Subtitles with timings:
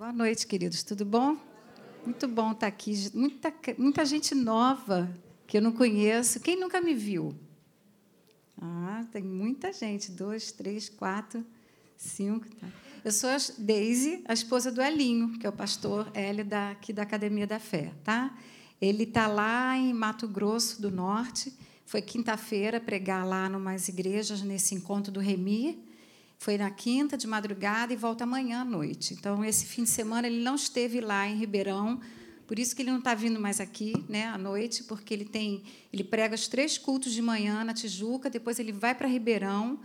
[0.00, 0.82] Boa noite, queridos.
[0.82, 1.36] Tudo bom?
[2.06, 3.10] Muito bom estar aqui.
[3.12, 5.14] Muita, muita gente nova
[5.46, 6.40] que eu não conheço.
[6.40, 7.34] Quem nunca me viu?
[8.58, 10.10] Ah, tem muita gente.
[10.10, 11.44] Dois, três, quatro,
[11.98, 12.46] cinco.
[12.56, 12.66] Tá.
[13.04, 16.94] Eu sou a Daisy, a esposa do Elinho, que é o pastor Hélio da, aqui
[16.94, 17.92] da Academia da Fé.
[18.02, 18.34] Tá?
[18.80, 21.52] Ele está lá em Mato Grosso do Norte.
[21.84, 25.89] Foi quinta-feira pregar lá numas igrejas nesse encontro do Remi.
[26.40, 29.12] Foi na quinta de madrugada e volta amanhã à noite.
[29.12, 32.00] Então, esse fim de semana ele não esteve lá em Ribeirão,
[32.46, 35.62] por isso que ele não está vindo mais aqui, né, à noite, porque ele tem,
[35.92, 39.80] ele prega os três cultos de manhã na Tijuca, depois ele vai para Ribeirão,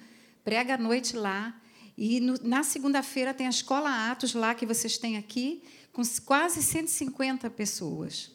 [0.45, 1.59] prega à noite lá,
[1.98, 5.62] e no, na segunda-feira tem a escola Atos lá que vocês têm aqui,
[5.92, 8.31] com quase 150 pessoas.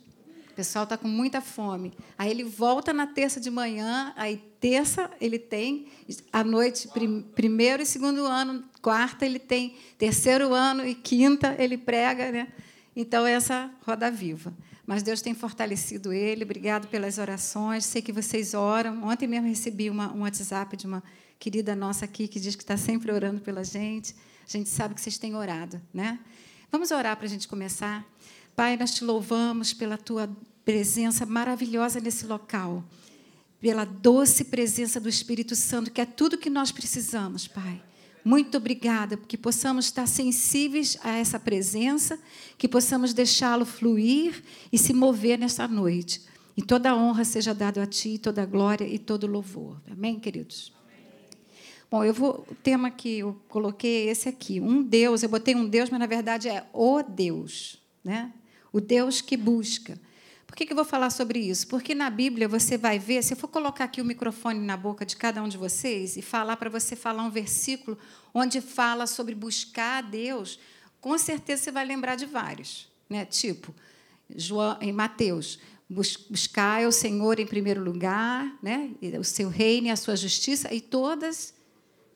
[0.60, 1.90] Pessoal está com muita fome.
[2.18, 5.86] Aí ele volta na terça de manhã, aí terça ele tem,
[6.30, 11.78] à noite, prim, primeiro e segundo ano, quarta ele tem, terceiro ano e quinta ele
[11.78, 12.48] prega, né?
[12.94, 14.52] Então, essa roda viva.
[14.86, 16.44] Mas Deus tem fortalecido ele.
[16.44, 17.86] Obrigado pelas orações.
[17.86, 19.04] Sei que vocês oram.
[19.04, 21.02] Ontem mesmo recebi uma, um WhatsApp de uma
[21.38, 24.14] querida nossa aqui que diz que está sempre orando pela gente.
[24.46, 26.18] A gente sabe que vocês têm orado, né?
[26.70, 28.04] Vamos orar para a gente começar.
[28.54, 30.28] Pai, nós te louvamos pela tua
[30.64, 32.84] presença maravilhosa nesse local,
[33.60, 37.82] pela doce presença do Espírito Santo, que é tudo que nós precisamos, Pai.
[38.24, 42.18] Muito obrigada, porque possamos estar sensíveis a essa presença,
[42.58, 46.22] que possamos deixá-lo fluir e se mover nesta noite.
[46.56, 49.80] E toda honra seja dada a Ti, toda glória e todo louvor.
[49.90, 50.72] Amém, queridos?
[51.90, 54.60] Bom, eu vou, o tema que eu coloquei é esse aqui.
[54.60, 57.80] Um Deus, eu botei um Deus, mas na verdade é o Deus.
[58.04, 58.32] Né?
[58.72, 59.98] O Deus que busca.
[60.50, 61.68] Por que, que eu vou falar sobre isso?
[61.68, 65.06] Porque na Bíblia você vai ver, se eu for colocar aqui o microfone na boca
[65.06, 67.96] de cada um de vocês e falar para você falar um versículo
[68.34, 70.58] onde fala sobre buscar a Deus,
[71.00, 72.88] com certeza você vai lembrar de vários.
[73.08, 73.24] Né?
[73.24, 73.72] Tipo,
[74.34, 78.90] João, em Mateus, buscar o Senhor em primeiro lugar, né?
[79.20, 81.54] o seu reino e a sua justiça, e todas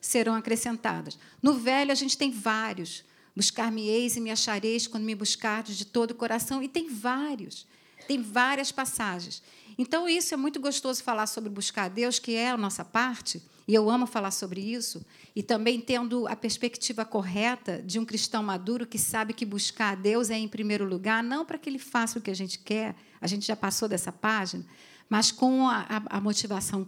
[0.01, 1.17] serão acrescentadas.
[1.41, 3.05] No Velho, a gente tem vários.
[3.37, 7.73] Buscar-me-eis e me achareis quando me buscardes de todo o coração, e tem vários.
[8.07, 9.43] Tem várias passagens.
[9.77, 13.43] Então, isso é muito gostoso falar sobre buscar a Deus, que é a nossa parte,
[13.67, 15.05] e eu amo falar sobre isso,
[15.35, 19.95] e também tendo a perspectiva correta de um cristão maduro que sabe que buscar a
[19.95, 22.95] Deus é em primeiro lugar, não para que ele faça o que a gente quer,
[23.21, 24.65] a gente já passou dessa página,
[25.09, 26.87] mas com a, a, a motivação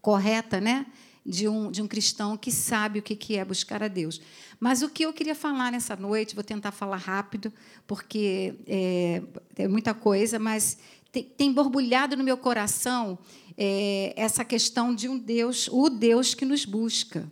[0.00, 0.86] correta, né?
[1.26, 4.20] De um, de um cristão que sabe o que é buscar a Deus.
[4.60, 7.52] Mas o que eu queria falar nessa noite, vou tentar falar rápido,
[7.86, 9.22] porque é,
[9.56, 10.76] é muita coisa, mas
[11.10, 13.18] tem, tem, borbulhado no meu coração
[13.56, 17.30] é, essa questão de um Deus, o Deus que nos busca.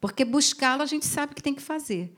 [0.00, 2.12] Porque buscá-lo a gente sabe que tem que fazer.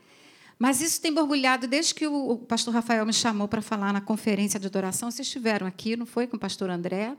[0.59, 4.59] Mas isso tem borbulhado desde que o pastor Rafael me chamou para falar na conferência
[4.59, 5.09] de adoração.
[5.11, 6.25] Vocês estiveram aqui, não foi?
[6.27, 7.15] Com o pastor André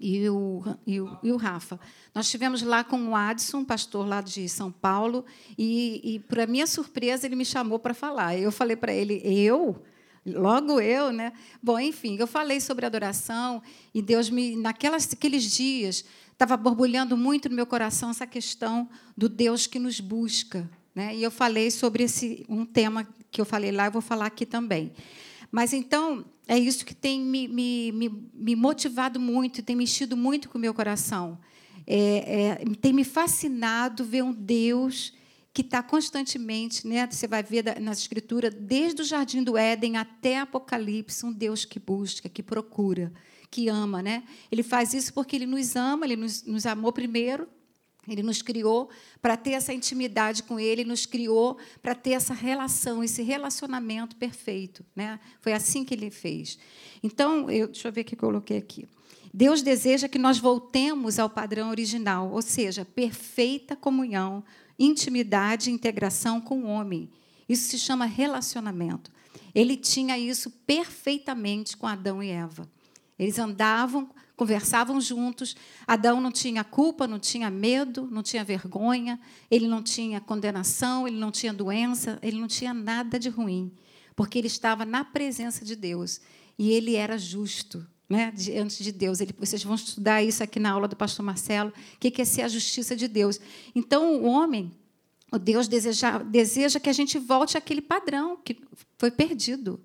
[0.00, 1.78] e o, e o, e o Rafa.
[2.14, 5.24] Nós estivemos lá com o Adson, pastor lá de São Paulo,
[5.58, 8.36] e, e para minha surpresa, ele me chamou para falar.
[8.36, 9.82] Eu falei para ele, eu?
[10.24, 11.32] Logo eu, né?
[11.62, 13.62] Bom, enfim, eu falei sobre adoração
[13.94, 19.28] e Deus me, naquelas, aqueles dias, estava borbulhando muito no meu coração essa questão do
[19.28, 21.14] Deus que nos busca, né?
[21.14, 24.44] E eu falei sobre esse um tema que eu falei lá, eu vou falar aqui
[24.44, 24.92] também.
[25.50, 30.48] Mas então é isso que tem me, me, me, me motivado muito, tem mexido muito
[30.48, 31.38] com o meu coração.
[31.86, 35.14] É, é, tem me fascinado ver um Deus
[35.52, 37.06] que está constantemente, né?
[37.08, 41.78] Você vai ver na Escritura, desde o Jardim do Éden até Apocalipse, um Deus que
[41.78, 43.12] busca, que procura,
[43.48, 44.24] que ama, né?
[44.50, 47.48] Ele faz isso porque ele nos ama, ele nos, nos amou primeiro,
[48.12, 48.90] ele nos criou
[49.22, 54.84] para ter essa intimidade com Ele, nos criou para ter essa relação, esse relacionamento perfeito.
[54.94, 55.20] Né?
[55.40, 56.58] Foi assim que Ele fez.
[57.02, 58.88] Então, eu, deixa eu ver o que eu coloquei aqui.
[59.32, 64.42] Deus deseja que nós voltemos ao padrão original, ou seja, perfeita comunhão,
[64.78, 67.08] intimidade e integração com o homem.
[67.48, 69.12] Isso se chama relacionamento.
[69.54, 72.68] Ele tinha isso perfeitamente com Adão e Eva.
[73.18, 74.08] Eles andavam
[74.40, 75.54] conversavam juntos.
[75.86, 79.20] Adão não tinha culpa, não tinha medo, não tinha vergonha,
[79.50, 83.70] ele não tinha condenação, ele não tinha doença, ele não tinha nada de ruim,
[84.16, 86.22] porque ele estava na presença de Deus
[86.58, 87.86] e ele era justo.
[88.08, 89.20] Né, diante de Deus.
[89.20, 92.42] Ele, vocês vão estudar isso aqui na aula do pastor Marcelo, o que é ser
[92.42, 93.38] a justiça de Deus.
[93.72, 94.72] Então, o homem,
[95.30, 98.60] o Deus deseja, deseja que a gente volte àquele padrão que
[98.98, 99.80] foi perdido.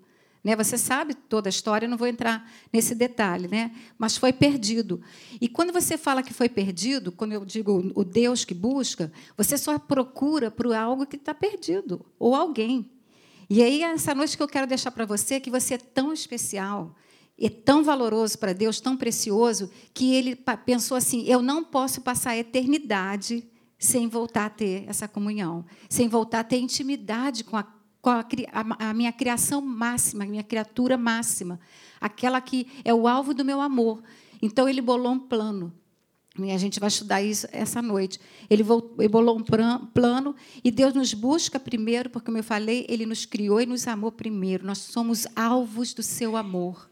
[0.46, 0.54] Né?
[0.54, 3.72] Você sabe toda a história, não vou entrar nesse detalhe, né?
[3.98, 5.02] mas foi perdido.
[5.40, 9.58] E quando você fala que foi perdido, quando eu digo o Deus que busca, você
[9.58, 12.88] só procura por algo que está perdido, ou alguém.
[13.50, 16.12] E aí, essa noite que eu quero deixar para você é que você é tão
[16.12, 16.94] especial,
[17.36, 22.30] é tão valoroso para Deus, tão precioso, que ele pensou assim: eu não posso passar
[22.30, 23.44] a eternidade
[23.76, 27.66] sem voltar a ter essa comunhão, sem voltar a ter intimidade com a,
[28.06, 31.58] com a, a, a minha criação máxima, a minha criatura máxima,
[32.00, 34.00] aquela que é o alvo do meu amor.
[34.40, 35.72] Então, ele bolou um plano.
[36.38, 38.20] E a gente vai estudar isso essa noite.
[38.48, 39.42] Ele bolou um
[39.88, 43.88] plano e Deus nos busca primeiro, porque, como eu falei, Ele nos criou e nos
[43.88, 44.64] amou primeiro.
[44.64, 46.88] Nós somos alvos do seu amor.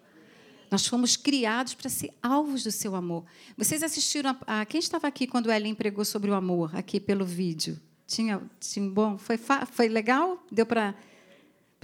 [0.69, 3.25] Nós fomos criados para ser alvos do seu amor.
[3.57, 7.79] Vocês assistiram a, quem estava aqui quando Ellen pregou sobre o amor aqui pelo vídeo?
[8.07, 10.45] Tinha, tinha bom, foi foi legal?
[10.51, 10.95] Deu para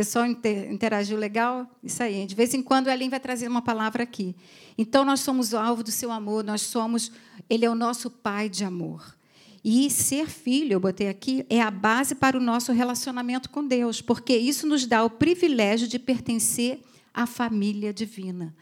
[0.00, 1.70] pessoal interagiu legal?
[1.84, 2.24] Isso aí.
[2.24, 4.34] De vez em quando a Ellen vai trazer uma palavra aqui.
[4.78, 7.12] Então nós somos o alvo do seu amor, nós somos,
[7.50, 9.14] ele é o nosso pai de amor.
[9.62, 14.00] E ser filho, eu botei aqui, é a base para o nosso relacionamento com Deus,
[14.00, 16.80] porque isso nos dá o privilégio de pertencer
[17.12, 18.54] à família divina.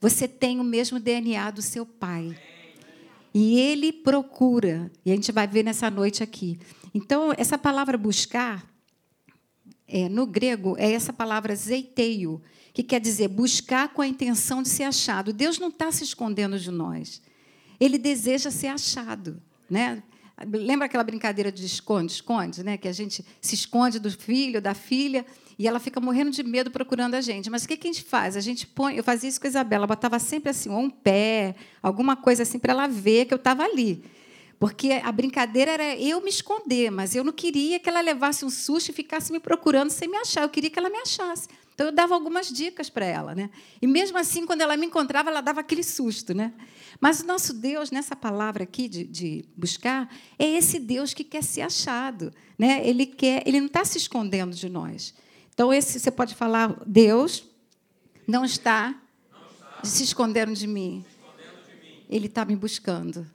[0.00, 2.36] Você tem o mesmo DNA do seu pai.
[3.32, 6.58] E ele procura, e a gente vai ver nessa noite aqui.
[6.92, 8.68] Então, essa palavra buscar,
[9.86, 12.40] é, no grego, é essa palavra zeiteio,
[12.72, 15.32] que quer dizer buscar com a intenção de ser achado.
[15.32, 17.20] Deus não está se escondendo de nós.
[17.78, 19.42] Ele deseja ser achado.
[19.68, 20.02] Né?
[20.46, 22.76] Lembra aquela brincadeira de esconde, esconde, né?
[22.76, 25.26] que a gente se esconde do filho, da filha,
[25.58, 27.50] e ela fica morrendo de medo procurando a gente.
[27.50, 28.36] Mas o que, a gente faz?
[28.36, 32.16] A gente põe, eu fazia isso com a Isabela, botava sempre assim, um pé, alguma
[32.16, 34.02] coisa assim, para ela ver que eu estava ali.
[34.60, 38.50] Porque a brincadeira era eu me esconder, mas eu não queria que ela levasse um
[38.50, 40.42] susto e ficasse me procurando sem me achar.
[40.42, 41.48] Eu queria que ela me achasse.
[41.74, 43.48] Então eu dava algumas dicas para ela, né?
[43.80, 46.52] E mesmo assim, quando ela me encontrava, ela dava aquele susto, né?
[47.00, 51.42] Mas o nosso Deus, nessa palavra aqui de, de buscar, é esse Deus que quer
[51.42, 52.86] ser achado, né?
[52.86, 55.14] Ele quer, ele não está se escondendo de nós.
[55.54, 57.44] Então, esse você pode falar, Deus
[58.28, 58.94] não está,
[59.82, 61.02] se escondendo de mim.
[62.10, 63.26] Ele está me buscando.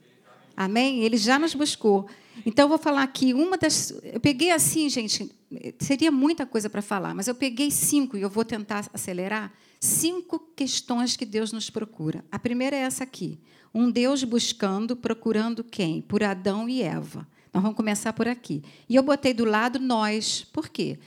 [0.56, 1.00] Amém?
[1.00, 2.08] Ele já nos buscou.
[2.44, 3.90] Então, eu vou falar aqui uma das.
[4.02, 5.30] Eu peguei assim, gente,
[5.78, 9.52] seria muita coisa para falar, mas eu peguei cinco e eu vou tentar acelerar.
[9.80, 12.24] Cinco questões que Deus nos procura.
[12.32, 13.38] A primeira é essa aqui:
[13.74, 16.00] um Deus buscando, procurando quem?
[16.00, 17.28] Por Adão e Eva.
[17.52, 18.62] Nós vamos começar por aqui.
[18.88, 20.46] E eu botei do lado nós.
[20.52, 20.98] Por quê?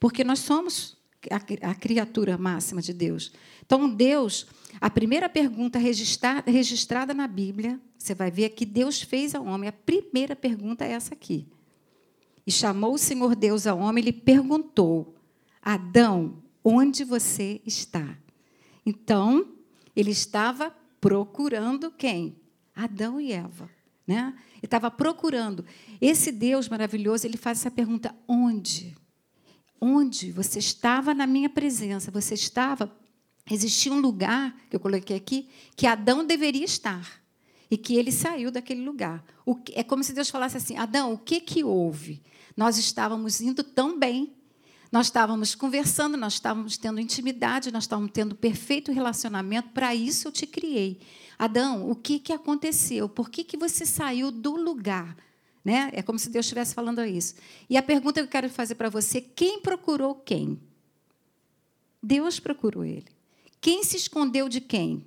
[0.00, 0.96] porque nós somos
[1.62, 3.32] a, criatura máxima de Deus.
[3.64, 4.46] Então, Deus,
[4.80, 9.68] a primeira pergunta registrada na Bíblia, você vai ver que Deus fez ao homem.
[9.68, 11.46] A primeira pergunta é essa aqui.
[12.46, 15.16] E chamou o Senhor Deus ao homem e lhe perguntou:
[15.60, 18.16] Adão, onde você está?
[18.86, 19.54] Então,
[19.94, 22.36] ele estava procurando quem?
[22.74, 23.68] Adão e Eva.
[24.06, 24.32] Né?
[24.54, 25.64] Ele estava procurando.
[26.00, 28.96] Esse Deus maravilhoso, ele faz essa pergunta: onde?
[28.96, 29.07] onde
[30.32, 32.90] você estava na minha presença, você estava.
[33.50, 37.22] Existia um lugar, que eu coloquei aqui, que Adão deveria estar.
[37.70, 39.22] E que ele saiu daquele lugar.
[39.74, 42.22] é como se Deus falasse assim: Adão, o que, que houve?
[42.56, 44.34] Nós estávamos indo tão bem,
[44.90, 50.32] nós estávamos conversando, nós estávamos tendo intimidade, nós estávamos tendo perfeito relacionamento, para isso eu
[50.32, 50.98] te criei.
[51.38, 53.08] Adão, o que, que aconteceu?
[53.08, 55.16] Por que, que você saiu do lugar?
[55.68, 55.90] Né?
[55.92, 57.34] É como se Deus estivesse falando isso.
[57.68, 60.58] E a pergunta que eu quero fazer para você: quem procurou quem?
[62.02, 63.04] Deus procurou ele.
[63.60, 65.04] Quem se escondeu de quem?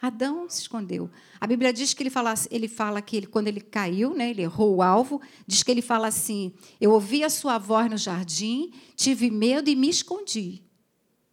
[0.00, 1.10] Adão se escondeu.
[1.38, 4.40] A Bíblia diz que ele fala, ele fala que ele, quando ele caiu, né, ele
[4.40, 8.72] errou o alvo, diz que ele fala assim: Eu ouvi a sua voz no jardim,
[8.96, 10.62] tive medo e me escondi.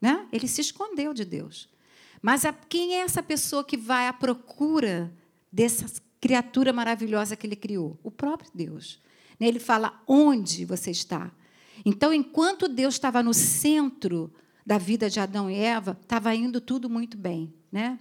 [0.02, 0.28] Né?
[0.34, 1.70] Ele se escondeu de Deus.
[2.22, 5.16] Mas a, quem é essa pessoa que vai à procura
[5.50, 8.00] dessas criatura maravilhosa que ele criou?
[8.02, 9.00] O próprio Deus.
[9.40, 11.32] Né, ele fala: onde você está?
[11.86, 14.34] Então, enquanto Deus estava no centro
[14.66, 17.54] da vida de Adão e Eva, estava indo tudo muito bem.
[17.72, 18.00] Né?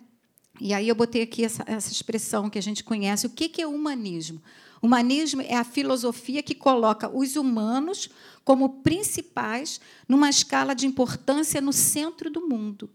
[0.58, 3.26] E aí eu botei aqui essa, essa expressão que a gente conhece.
[3.26, 4.40] O que, que é humanismo?
[4.80, 8.08] Humanismo é a filosofia que coloca os humanos
[8.42, 12.88] como principais numa escala de importância no centro do mundo.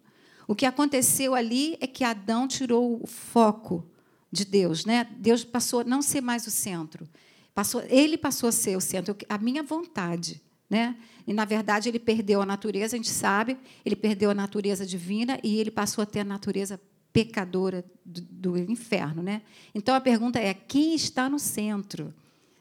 [0.47, 3.85] O que aconteceu ali é que Adão tirou o foco
[4.31, 5.07] de Deus, né?
[5.17, 7.07] Deus passou a não ser mais o centro.
[7.53, 10.95] Passou, ele passou a ser o centro, a minha vontade, né?
[11.25, 15.39] E na verdade ele perdeu a natureza, a gente sabe, ele perdeu a natureza divina
[15.43, 16.79] e ele passou a ter a natureza
[17.11, 19.41] pecadora do, do inferno, né?
[19.73, 22.13] Então a pergunta é: quem está no centro?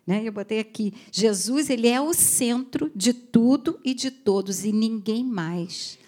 [0.07, 0.23] Né?
[0.25, 5.23] Eu botei aqui, Jesus ele é o centro de tudo e de todos e ninguém
[5.23, 5.99] mais.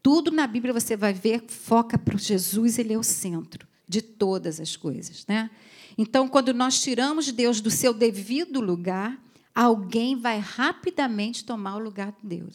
[0.00, 4.60] Tudo na Bíblia você vai ver foca para Jesus, ele é o centro de todas
[4.60, 5.24] as coisas.
[5.26, 5.50] Né?
[5.96, 9.18] Então, quando nós tiramos Deus do seu devido lugar,
[9.54, 12.54] alguém vai rapidamente tomar o lugar de Deus.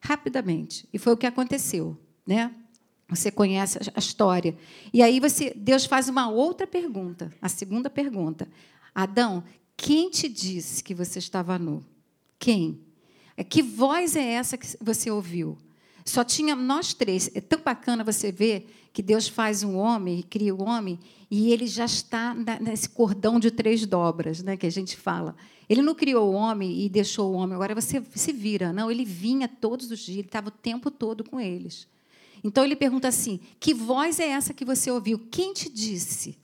[0.00, 0.88] rapidamente.
[0.92, 2.54] E foi o que aconteceu, né?
[3.08, 4.56] Você conhece a história.
[4.92, 8.46] E aí você, Deus faz uma outra pergunta, a segunda pergunta.
[8.94, 9.42] Adão,
[9.76, 11.84] quem te disse que você estava nu?
[12.38, 12.80] Quem?
[13.36, 15.56] É, que voz é essa que você ouviu?
[16.08, 17.30] Só tinha nós três.
[17.34, 20.98] É tão bacana você ver que Deus faz um homem, cria o um homem,
[21.30, 25.36] e ele já está nesse cordão de três dobras, né, que a gente fala.
[25.68, 28.72] Ele não criou o homem e deixou o homem, agora você se vira.
[28.72, 31.86] Não, ele vinha todos os dias, ele estava o tempo todo com eles.
[32.42, 35.18] Então ele pergunta assim: que voz é essa que você ouviu?
[35.30, 36.38] Quem te disse?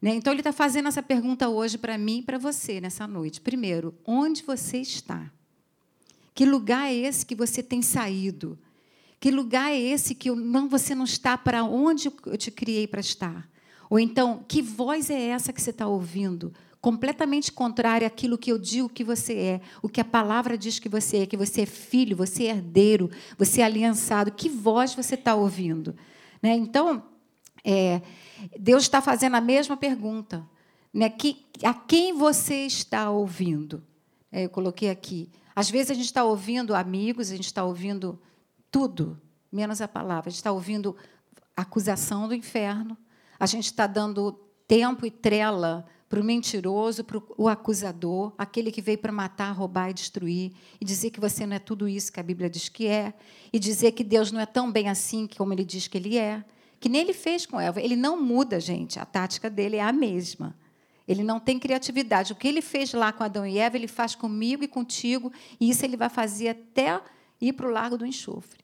[0.00, 0.14] Né?
[0.14, 3.40] Então ele está fazendo essa pergunta hoje para mim e para você nessa noite.
[3.40, 5.28] Primeiro, onde você está?
[6.32, 8.56] Que lugar é esse que você tem saído?
[9.22, 12.88] Que lugar é esse que eu, não, você não está para onde eu te criei
[12.88, 13.48] para estar?
[13.88, 16.52] Ou então, que voz é essa que você está ouvindo?
[16.80, 20.88] Completamente contrária àquilo que eu digo que você é, o que a palavra diz que
[20.88, 24.32] você é, que você é filho, você é herdeiro, você é aliançado.
[24.32, 25.94] Que voz você está ouvindo?
[26.42, 26.56] Né?
[26.56, 27.04] Então,
[27.64, 28.02] é,
[28.58, 30.44] Deus está fazendo a mesma pergunta.
[30.92, 31.08] Né?
[31.08, 33.84] Que, a quem você está ouvindo?
[34.32, 35.30] É, eu coloquei aqui.
[35.54, 38.18] Às vezes a gente está ouvindo amigos, a gente está ouvindo
[38.72, 39.20] tudo,
[39.52, 40.28] menos a palavra.
[40.28, 40.96] A gente está ouvindo
[41.54, 42.96] acusação do inferno,
[43.38, 44.32] a gente está dando
[44.66, 49.90] tempo e trela para o mentiroso, para o acusador, aquele que veio para matar, roubar
[49.90, 52.86] e destruir, e dizer que você não é tudo isso que a Bíblia diz que
[52.86, 53.14] é,
[53.52, 56.44] e dizer que Deus não é tão bem assim como ele diz que ele é.
[56.80, 57.80] Que nem ele fez com Eva.
[57.80, 58.98] Ele não muda, gente.
[58.98, 60.54] A tática dele é a mesma.
[61.06, 62.32] Ele não tem criatividade.
[62.32, 65.70] O que ele fez lá com Adão e Eva, ele faz comigo e contigo, e
[65.70, 67.00] isso ele vai fazer até
[67.40, 68.61] ir para o Largo do Enxofre.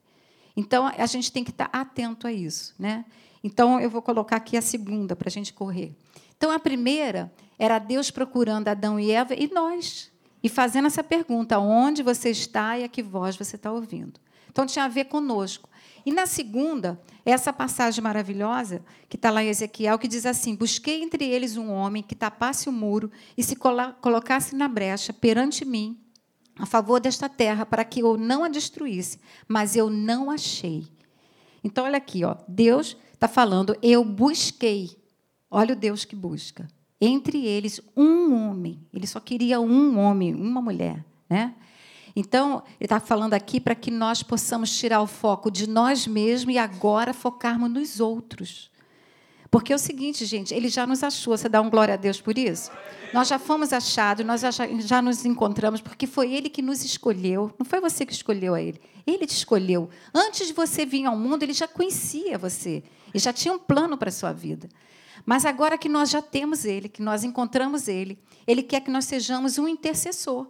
[0.58, 2.74] Então, a gente tem que estar atento a isso.
[2.76, 3.04] Né?
[3.44, 5.94] Então, eu vou colocar aqui a segunda para a gente correr.
[6.36, 10.10] Então, a primeira era Deus procurando Adão e Eva e nós,
[10.42, 14.18] e fazendo essa pergunta: onde você está e a que voz você está ouvindo?
[14.50, 15.70] Então, tinha a ver conosco.
[16.04, 21.04] E na segunda, essa passagem maravilhosa, que está lá em Ezequiel, que diz assim: Busquei
[21.04, 25.96] entre eles um homem que tapasse o muro e se colocasse na brecha perante mim
[26.58, 30.86] a favor desta terra para que eu não a destruísse, mas eu não achei.
[31.62, 34.96] Então, olha aqui, ó, Deus está falando, eu busquei.
[35.50, 36.68] Olha o Deus que busca.
[37.00, 38.80] Entre eles, um homem.
[38.92, 41.04] Ele só queria um homem, uma mulher.
[41.28, 41.54] Né?
[42.14, 46.54] Então, ele está falando aqui para que nós possamos tirar o foco de nós mesmos
[46.54, 48.70] e agora focarmos nos outros.
[49.50, 51.36] Porque é o seguinte, gente, ele já nos achou.
[51.36, 52.70] Você dá um glória a Deus por isso?
[53.14, 54.50] Nós já fomos achados, nós já,
[54.80, 57.52] já nos encontramos, porque foi ele que nos escolheu.
[57.58, 58.78] Não foi você que escolheu a ele.
[59.06, 59.88] Ele te escolheu.
[60.14, 62.82] Antes de você vir ao mundo, ele já conhecia você.
[63.14, 64.68] E já tinha um plano para a sua vida.
[65.24, 69.06] Mas agora que nós já temos ele, que nós encontramos ele, ele quer que nós
[69.06, 70.46] sejamos um intercessor.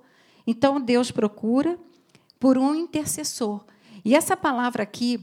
[0.47, 1.79] Então, Deus procura
[2.41, 3.65] por um intercessor.
[4.05, 5.21] E essa palavra aqui,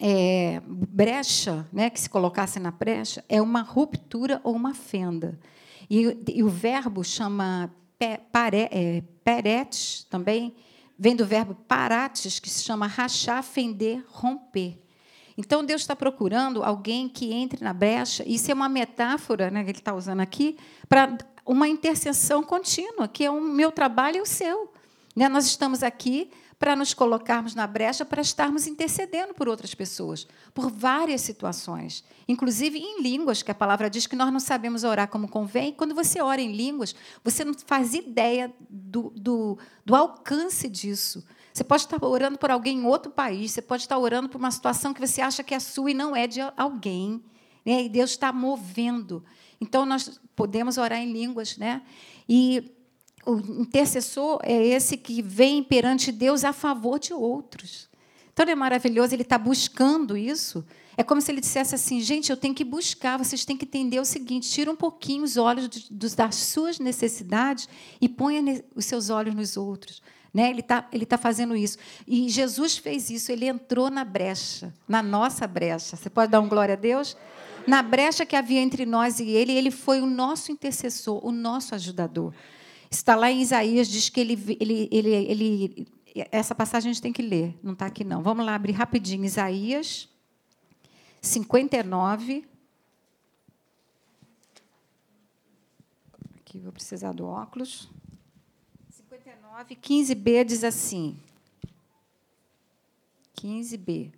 [0.00, 5.38] é, brecha, né, que se colocasse na brecha, é uma ruptura ou uma fenda.
[5.90, 10.54] E, e o verbo chama pe, pare, é, peretes, também,
[10.98, 14.78] vem do verbo parates, que se chama rachar, fender, romper.
[15.36, 18.24] Então, Deus está procurando alguém que entre na brecha.
[18.26, 20.56] Isso é uma metáfora né, que ele está usando aqui
[20.88, 24.72] para uma intercessão contínua, que é o meu trabalho e o seu.
[25.14, 25.28] Né?
[25.28, 30.70] Nós estamos aqui para nos colocarmos na brecha, para estarmos intercedendo por outras pessoas, por
[30.70, 35.28] várias situações, inclusive em línguas, que a palavra diz que nós não sabemos orar como
[35.28, 35.72] convém.
[35.72, 41.24] Quando você ora em línguas, você não faz ideia do, do, do alcance disso.
[41.52, 44.50] Você pode estar orando por alguém em outro país, você pode estar orando por uma
[44.50, 47.22] situação que você acha que é sua e não é de alguém.
[47.64, 47.84] Né?
[47.84, 49.24] E Deus está movendo.
[49.60, 51.56] Então, nós podemos orar em línguas.
[51.56, 51.82] Né?
[52.28, 52.77] E
[53.28, 57.86] o intercessor é esse que vem perante Deus a favor de outros.
[58.32, 60.64] Então é maravilhoso, ele está buscando isso.
[60.96, 64.00] É como se ele dissesse assim: gente, eu tenho que buscar, vocês têm que entender
[64.00, 67.68] o seguinte: tira um pouquinho os olhos das suas necessidades
[68.00, 70.00] e ponha os seus olhos nos outros.
[70.32, 70.48] Né?
[70.48, 71.76] Ele está ele tá fazendo isso.
[72.06, 75.96] E Jesus fez isso, ele entrou na brecha, na nossa brecha.
[75.96, 77.14] Você pode dar um glória a Deus?
[77.66, 81.74] Na brecha que havia entre nós e ele, ele foi o nosso intercessor, o nosso
[81.74, 82.32] ajudador.
[82.90, 85.88] Está lá em Isaías, diz que ele, ele, ele, ele
[86.30, 88.22] essa passagem a gente tem que ler, não está aqui não.
[88.22, 89.24] Vamos lá abrir rapidinho.
[89.24, 90.08] Isaías
[91.20, 92.44] 59.
[96.36, 97.90] Aqui vou precisar do óculos.
[98.90, 101.18] 59, 15b diz assim.
[103.36, 104.12] 15b.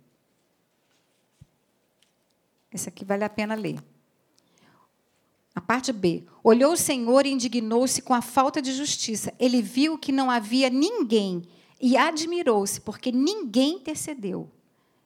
[2.71, 3.83] Esse aqui vale a pena ler.
[5.53, 6.23] A parte B.
[6.43, 9.33] Olhou o Senhor e indignou-se com a falta de justiça.
[9.37, 11.43] Ele viu que não havia ninguém
[11.79, 14.49] e admirou-se, porque ninguém intercedeu.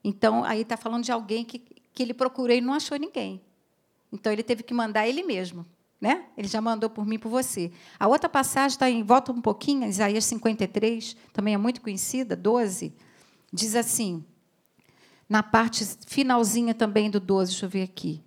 [0.03, 3.41] Então, aí está falando de alguém que, que ele procurou e não achou ninguém.
[4.11, 5.65] Então, ele teve que mandar ele mesmo.
[5.99, 6.25] Né?
[6.37, 7.71] Ele já mandou por mim por você.
[7.97, 12.93] A outra passagem está em, volta um pouquinho, Isaías 53, também é muito conhecida, 12,
[13.51, 14.23] diz assim,
[15.27, 18.24] na parte finalzinha também do 12, deixa eu ver aqui.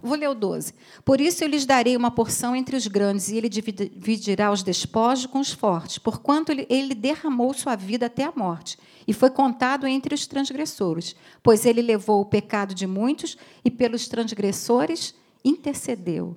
[0.00, 0.74] Vou ler o 12.
[1.04, 5.26] Por isso eu lhes darei uma porção entre os grandes, e ele dividirá os despojos
[5.26, 10.14] com os fortes, porquanto ele derramou sua vida até a morte, e foi contado entre
[10.14, 16.36] os transgressores, pois ele levou o pecado de muitos e pelos transgressores intercedeu.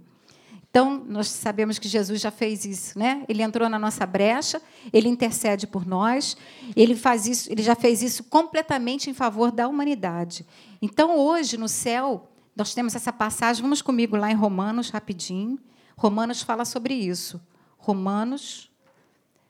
[0.70, 3.24] Então, nós sabemos que Jesus já fez isso, né?
[3.30, 6.36] Ele entrou na nossa brecha, ele intercede por nós,
[6.76, 10.46] ele faz isso, ele já fez isso completamente em favor da humanidade.
[10.82, 15.60] Então, hoje no céu, nós temos essa passagem, vamos comigo lá em Romanos, rapidinho.
[15.98, 17.42] Romanos fala sobre isso.
[17.78, 18.72] Romanos,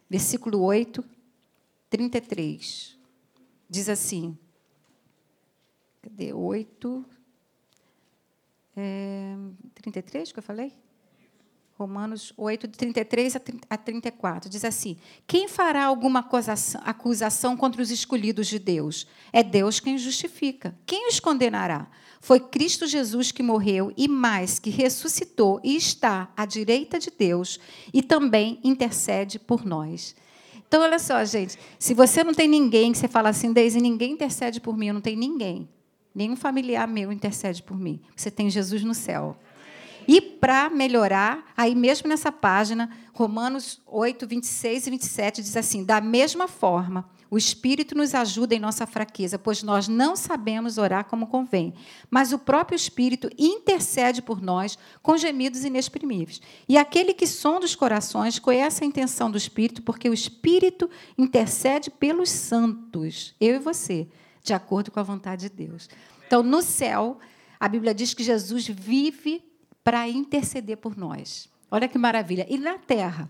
[0.09, 1.03] versículo 8,
[1.89, 2.97] 33.
[3.69, 4.37] Diz assim.
[6.01, 6.33] Cadê?
[6.33, 7.05] 8.
[8.75, 9.35] É,
[9.75, 10.73] 33 que eu falei?
[11.77, 13.35] Romanos 8, de 33
[13.69, 14.95] a 34, diz assim:
[15.27, 16.25] Quem fará alguma
[16.85, 19.05] acusação contra os escolhidos de Deus?
[19.33, 20.73] É Deus quem justifica.
[20.85, 21.87] Quem os condenará?
[22.21, 27.59] Foi Cristo Jesus que morreu e mais, que ressuscitou e está à direita de Deus
[27.93, 30.15] e também intercede por nós.
[30.65, 34.13] Então, olha só, gente, se você não tem ninguém que você fala assim, Deise, ninguém
[34.13, 35.67] intercede por mim, eu não tenho ninguém.
[36.15, 37.99] Nenhum familiar meu intercede por mim.
[38.15, 39.37] Você tem Jesus no céu.
[40.07, 45.99] E para melhorar, aí mesmo nessa página, Romanos 8, 26 e 27 diz assim: da
[45.99, 51.27] mesma forma, o Espírito nos ajuda em nossa fraqueza, pois nós não sabemos orar como
[51.27, 51.73] convém.
[52.09, 56.39] Mas o próprio Espírito intercede por nós com gemidos inexprimíveis.
[56.69, 61.89] E aquele que sonda os corações conhece a intenção do Espírito, porque o Espírito intercede
[61.89, 64.07] pelos santos, eu e você,
[64.43, 65.89] de acordo com a vontade de Deus.
[66.27, 67.17] Então, no céu,
[67.59, 69.43] a Bíblia diz que Jesus vive
[69.85, 71.47] para interceder por nós.
[71.69, 72.47] Olha que maravilha.
[72.49, 73.29] E na terra,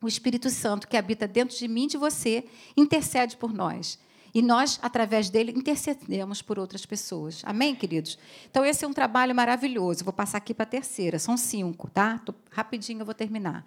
[0.00, 2.44] o Espírito Santo que habita dentro de mim e de você
[2.76, 3.98] intercede por nós.
[4.32, 7.42] E nós, através dele, intercedemos por outras pessoas.
[7.44, 8.16] Amém, queridos?
[8.48, 10.04] Então, esse é um trabalho maravilhoso.
[10.04, 11.18] Vou passar aqui para a terceira.
[11.18, 12.18] São cinco, tá?
[12.18, 13.66] Tô, rapidinho eu vou terminar.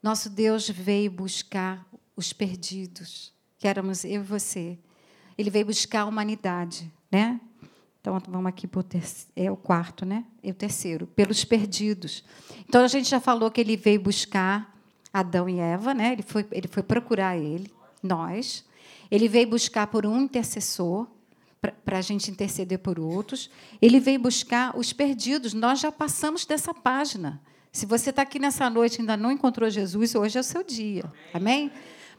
[0.00, 4.78] Nosso Deus veio buscar os perdidos, que éramos eu e você.
[5.36, 7.40] Ele veio buscar a humanidade, né?
[8.04, 10.26] Então, vamos aqui para o terceiro, é o quarto, né?
[10.42, 12.22] É o terceiro, pelos perdidos.
[12.68, 14.76] Então, a gente já falou que ele veio buscar
[15.10, 16.12] Adão e Eva, né?
[16.12, 18.62] Ele foi, ele foi procurar ele, nós.
[19.10, 21.06] Ele veio buscar por um intercessor,
[21.82, 23.50] para a gente interceder por outros.
[23.80, 25.54] Ele veio buscar os perdidos.
[25.54, 27.40] Nós já passamos dessa página.
[27.72, 30.62] Se você está aqui nessa noite e ainda não encontrou Jesus, hoje é o seu
[30.62, 31.10] dia.
[31.32, 31.72] Amém?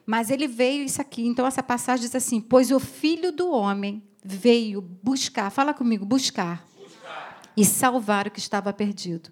[0.03, 1.27] Mas ele veio isso aqui.
[1.27, 6.65] Então, essa passagem diz assim: Pois o filho do homem veio buscar, fala comigo, buscar,
[6.75, 9.31] buscar, e salvar o que estava perdido.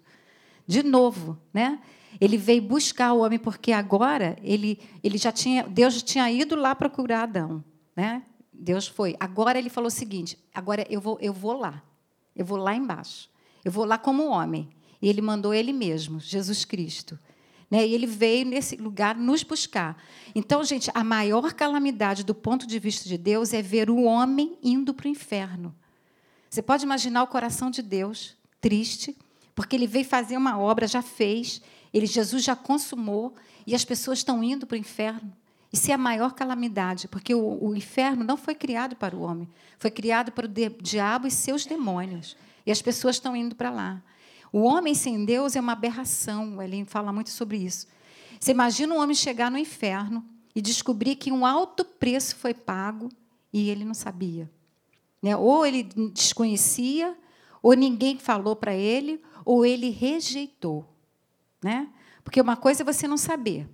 [0.66, 1.80] De novo, né?
[2.20, 6.74] Ele veio buscar o homem porque agora ele, ele já tinha, Deus tinha ido lá
[6.74, 7.64] procurar Adão,
[7.96, 8.22] né?
[8.52, 9.16] Deus foi.
[9.18, 11.82] Agora ele falou o seguinte: agora eu vou, eu vou lá,
[12.36, 13.28] eu vou lá embaixo,
[13.64, 14.68] eu vou lá como homem.
[15.02, 17.18] E ele mandou ele mesmo, Jesus Cristo.
[17.74, 17.88] Né?
[17.88, 20.00] E ele veio nesse lugar nos buscar.
[20.32, 24.56] Então, gente, a maior calamidade do ponto de vista de Deus é ver o homem
[24.62, 25.74] indo para o inferno.
[26.48, 29.18] Você pode imaginar o coração de Deus triste,
[29.56, 31.60] porque ele veio fazer uma obra, já fez,
[31.92, 33.34] ele Jesus já consumou
[33.66, 35.32] e as pessoas estão indo para o inferno.
[35.72, 39.48] Isso é a maior calamidade, porque o, o inferno não foi criado para o homem,
[39.80, 42.36] foi criado para o de, diabo e seus demônios.
[42.64, 44.00] E as pessoas estão indo para lá.
[44.54, 46.62] O homem sem Deus é uma aberração.
[46.62, 47.88] Ele fala muito sobre isso.
[48.38, 53.08] Você imagina um homem chegar no inferno e descobrir que um alto preço foi pago
[53.52, 54.48] e ele não sabia.
[55.20, 55.36] Né?
[55.36, 57.18] Ou ele desconhecia,
[57.60, 60.86] ou ninguém falou para ele, ou ele rejeitou.
[61.60, 61.88] Né?
[62.22, 63.68] Porque uma coisa é você não saber.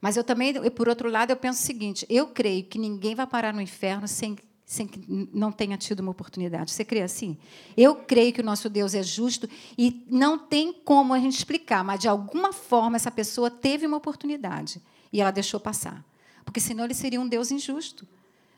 [0.00, 3.26] Mas eu também, por outro lado, eu penso o seguinte: eu creio que ninguém vai
[3.26, 5.00] parar no inferno sem sem que
[5.32, 6.70] não tenha tido uma oportunidade.
[6.70, 7.36] Você crê assim?
[7.76, 11.84] Eu creio que o nosso Deus é justo e não tem como a gente explicar,
[11.84, 14.80] mas de alguma forma essa pessoa teve uma oportunidade
[15.12, 16.04] e ela deixou passar.
[16.44, 18.06] Porque senão ele seria um Deus injusto.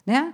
[0.04, 0.32] Né?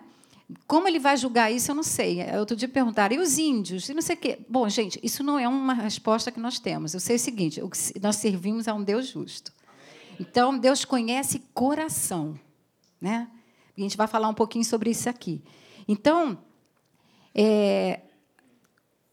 [0.66, 2.18] Como ele vai julgar isso, eu não sei.
[2.38, 3.88] Outro dia perguntaram, e os índios?
[3.88, 4.38] E não sei o quê.
[4.48, 6.92] Bom, gente, isso não é uma resposta que nós temos.
[6.92, 7.62] Eu sei o seguinte:
[8.00, 9.52] nós servimos a um Deus justo.
[10.20, 12.38] Então, Deus conhece coração.
[13.00, 13.28] Né?
[13.76, 15.42] A gente vai falar um pouquinho sobre isso aqui.
[15.88, 16.38] Então,
[17.34, 18.00] é,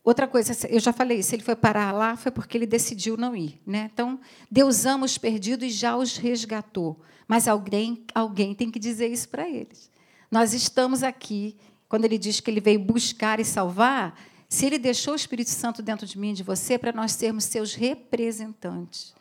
[0.10, 3.36] Outra coisa, eu já falei, se ele foi parar lá, foi porque ele decidiu não
[3.36, 3.62] ir.
[3.64, 3.92] Né?
[3.94, 4.20] Então,
[4.50, 7.00] Deus ama os perdidos e já os resgatou.
[7.28, 9.92] Mas alguém, alguém tem que dizer isso para eles.
[10.32, 11.56] Nós estamos aqui,
[11.88, 15.84] quando ele diz que ele veio buscar e salvar, se ele deixou o Espírito Santo
[15.84, 19.14] dentro de mim e de você, para nós sermos seus representantes.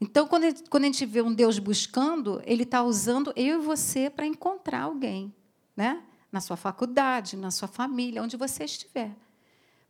[0.00, 4.10] Então, quando, quando a gente vê um Deus buscando, ele está usando eu e você
[4.10, 5.34] para encontrar alguém,
[5.76, 6.02] né?
[6.30, 9.16] na sua faculdade, na sua família, onde você estiver.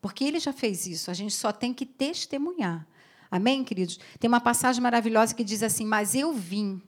[0.00, 2.86] Porque ele já fez isso, a gente só tem que testemunhar.
[3.28, 3.98] Amém, queridos?
[4.20, 6.80] Tem uma passagem maravilhosa que diz assim: Mas eu vim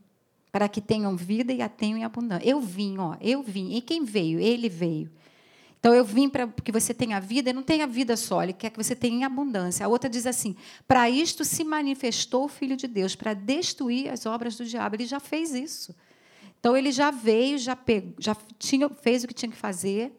[0.53, 2.49] para que tenham vida e a tenham em abundância.
[2.49, 3.75] Eu vim, ó, eu vim.
[3.75, 4.39] E quem veio?
[4.39, 5.11] Ele veio.
[5.79, 8.71] Então eu vim para que você tenha vida, e não tenha vida só, ele quer
[8.71, 9.87] que você tenha em abundância.
[9.87, 14.27] A outra diz assim: para isto se manifestou o Filho de Deus, para destruir as
[14.27, 14.97] obras do diabo.
[14.97, 15.95] Ele já fez isso.
[16.59, 20.13] Então ele já veio, já, pegou, já tinha, fez o que tinha que fazer,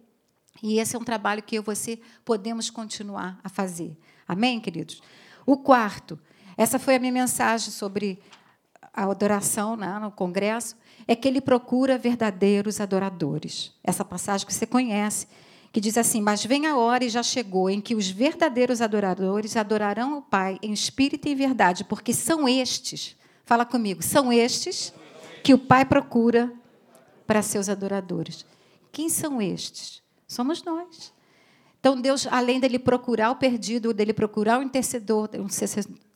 [0.64, 3.98] e esse é um trabalho que eu e você podemos continuar a fazer.
[4.28, 5.02] Amém, queridos?
[5.46, 6.20] O quarto,
[6.58, 8.20] essa foi a minha mensagem sobre
[8.94, 10.76] a adoração né, no congresso,
[11.08, 13.74] é que ele procura verdadeiros adoradores.
[13.84, 15.28] Essa passagem que você conhece,
[15.72, 19.56] que diz assim: Mas vem a hora e já chegou em que os verdadeiros adoradores
[19.56, 24.94] adorarão o Pai em espírito e em verdade, porque são estes, fala comigo, são estes
[25.44, 26.52] que o Pai procura
[27.26, 28.46] para seus adoradores.
[28.92, 30.02] Quem são estes?
[30.28, 31.14] Somos nós.
[31.80, 35.48] Então, Deus, além dele procurar o perdido, dele procurar o intercedor, um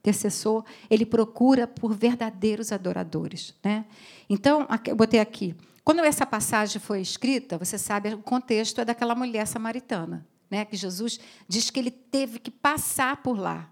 [0.04, 3.54] intercessor, ele procura por verdadeiros adoradores.
[3.64, 3.86] Né?
[4.30, 5.56] Então, eu botei aqui.
[5.84, 10.64] Quando essa passagem foi escrita, você sabe, o contexto é daquela mulher samaritana, né?
[10.66, 13.70] que Jesus diz que ele teve que passar por lá.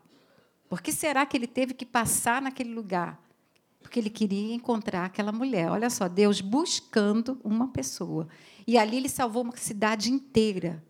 [0.67, 3.21] Por que será que ele teve que passar naquele lugar?
[3.91, 5.69] porque ele queria encontrar aquela mulher.
[5.69, 8.27] Olha só, Deus buscando uma pessoa.
[8.65, 10.81] E ali ele salvou uma cidade inteira.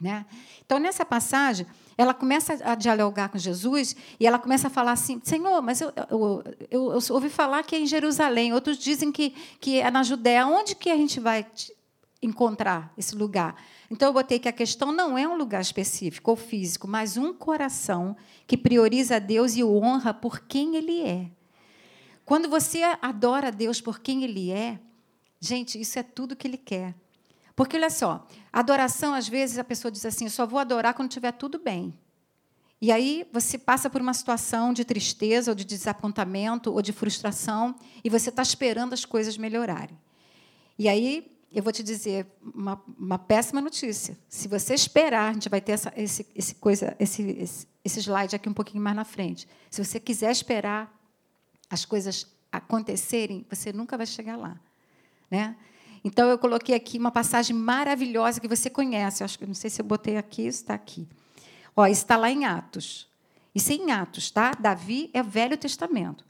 [0.00, 0.26] Né?
[0.64, 5.20] Então, nessa passagem, ela começa a dialogar com Jesus e ela começa a falar assim:
[5.24, 9.30] Senhor, mas eu, eu, eu, eu ouvi falar que é em Jerusalém, outros dizem que,
[9.58, 10.46] que é na Judéia.
[10.46, 11.46] Onde que a gente vai
[12.22, 13.56] encontrar esse lugar?
[13.90, 17.32] Então, eu botei que a questão não é um lugar específico ou físico, mas um
[17.32, 18.14] coração
[18.46, 21.30] que prioriza a Deus e o honra por quem Ele é.
[22.26, 24.78] Quando você adora a Deus por quem Ele é,
[25.40, 26.94] gente, isso é tudo que Ele quer.
[27.56, 28.26] Porque olha só,
[28.60, 31.96] adoração, às vezes a pessoa diz assim: só vou adorar quando estiver tudo bem.
[32.80, 37.74] E aí você passa por uma situação de tristeza, ou de desapontamento, ou de frustração,
[38.04, 39.96] e você está esperando as coisas melhorarem.
[40.78, 44.18] E aí eu vou te dizer uma, uma péssima notícia.
[44.28, 48.48] Se você esperar, a gente vai ter essa, esse, esse, coisa, esse, esse slide aqui
[48.48, 49.48] um pouquinho mais na frente.
[49.70, 50.92] Se você quiser esperar
[51.70, 54.60] as coisas acontecerem, você nunca vai chegar lá,
[55.30, 55.56] né?
[56.06, 59.24] Então eu coloquei aqui uma passagem maravilhosa que você conhece.
[59.24, 61.08] acho que não sei se eu botei aqui, está aqui.
[61.74, 63.08] Ó, está lá em Atos.
[63.52, 64.52] Isso é em Atos, tá?
[64.52, 66.24] Davi é Velho Testamento.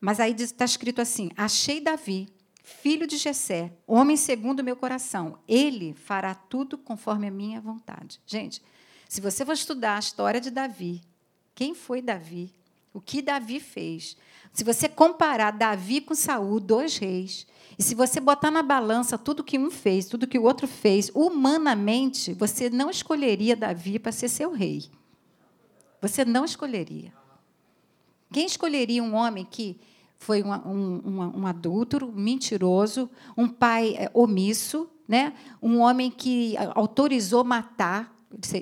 [0.00, 2.30] Mas aí está escrito assim: Achei Davi,
[2.64, 5.38] filho de Jessé, homem segundo o meu coração.
[5.46, 8.20] Ele fará tudo conforme a minha vontade.
[8.26, 8.60] Gente,
[9.08, 11.00] se você for estudar a história de Davi,
[11.54, 12.52] quem foi Davi?
[12.92, 14.16] O que Davi fez?
[14.52, 17.46] Se você comparar Davi com Saul, dois reis,
[17.78, 21.10] e se você botar na balança tudo que um fez, tudo que o outro fez,
[21.14, 24.84] humanamente, você não escolheria Davi para ser seu rei.
[26.00, 27.12] Você não escolheria.
[28.32, 29.78] Quem escolheria um homem que
[30.18, 35.34] foi um, um, um adúltero, mentiroso, um pai é, omisso, né?
[35.60, 38.12] um homem que autorizou matar,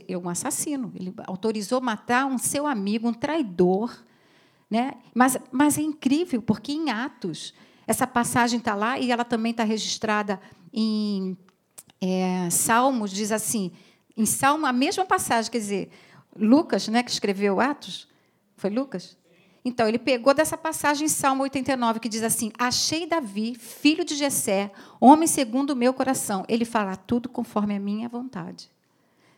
[0.08, 4.04] é um assassino, ele autorizou matar um seu amigo, um traidor,
[4.68, 4.94] né?
[5.14, 7.54] Mas, mas é incrível, porque em Atos,
[7.90, 10.40] essa passagem está lá e ela também está registrada
[10.72, 11.36] em
[12.00, 13.72] é, Salmos, diz assim,
[14.16, 15.90] em Salmo, a mesma passagem, quer dizer,
[16.36, 18.06] Lucas, né, que escreveu Atos,
[18.56, 19.18] foi Lucas?
[19.64, 24.14] Então, ele pegou dessa passagem em Salmo 89, que diz assim: Achei Davi, filho de
[24.14, 26.44] Jessé, homem segundo o meu coração.
[26.48, 28.70] Ele fala tudo conforme a minha vontade.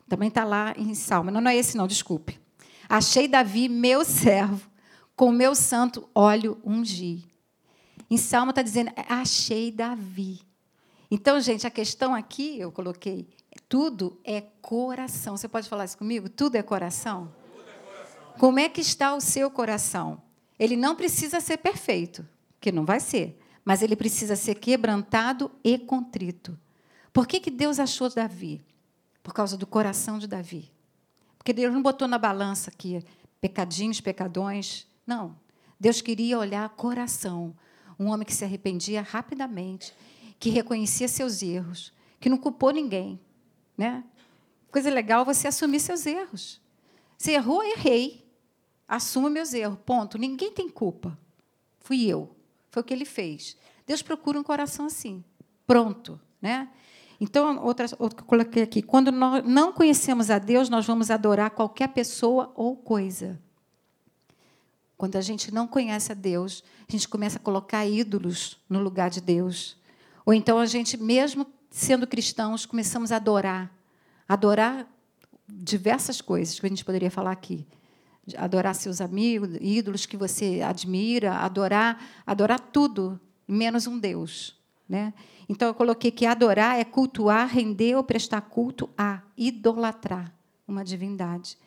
[0.06, 1.30] Também está lá em Salmo.
[1.30, 2.38] Não, não é esse, não, desculpe.
[2.86, 4.70] Achei Davi, meu servo,
[5.16, 7.31] com meu santo óleo ungi.
[8.12, 10.42] Em Salmo está dizendo, achei Davi.
[11.10, 13.26] Então, gente, a questão aqui, eu coloquei,
[13.70, 15.34] tudo é coração.
[15.34, 16.28] Você pode falar isso comigo?
[16.28, 17.32] Tudo é coração?
[17.50, 18.34] Tudo é coração.
[18.38, 20.20] Como é que está o seu coração?
[20.58, 22.28] Ele não precisa ser perfeito,
[22.60, 26.58] que não vai ser, mas ele precisa ser quebrantado e contrito.
[27.14, 28.60] Por que, que Deus achou Davi?
[29.22, 30.70] Por causa do coração de Davi.
[31.38, 33.02] Porque Deus não botou na balança aqui
[33.40, 35.34] pecadinhos, pecadões, não.
[35.80, 37.56] Deus queria olhar coração.
[38.02, 39.94] Um homem que se arrependia rapidamente,
[40.40, 43.20] que reconhecia seus erros, que não culpou ninguém.
[43.78, 44.02] Né?
[44.72, 46.60] Coisa legal você assumir seus erros.
[47.16, 48.26] Você errou, errei.
[48.88, 49.78] Assumo meus erros.
[49.86, 50.18] Ponto.
[50.18, 51.16] Ninguém tem culpa.
[51.78, 52.34] Fui eu.
[52.70, 53.56] Foi o que ele fez.
[53.86, 55.22] Deus procura um coração assim.
[55.66, 56.20] Pronto.
[56.40, 56.68] Né?
[57.20, 58.82] Então, outra, outra coloquei aqui.
[58.82, 63.40] Quando nós não conhecemos a Deus, nós vamos adorar qualquer pessoa ou coisa.
[65.02, 69.10] Quando a gente não conhece a Deus, a gente começa a colocar ídolos no lugar
[69.10, 69.76] de Deus.
[70.24, 73.68] Ou então a gente, mesmo sendo cristãos, começamos a adorar.
[74.28, 74.86] Adorar
[75.48, 77.66] diversas coisas que a gente poderia falar aqui.
[78.36, 84.56] Adorar seus amigos, ídolos que você admira, adorar, adorar tudo, menos um Deus.
[84.88, 85.12] Né?
[85.48, 90.32] Então eu coloquei que adorar é cultuar, render ou prestar culto a idolatrar
[90.64, 91.58] uma divindade.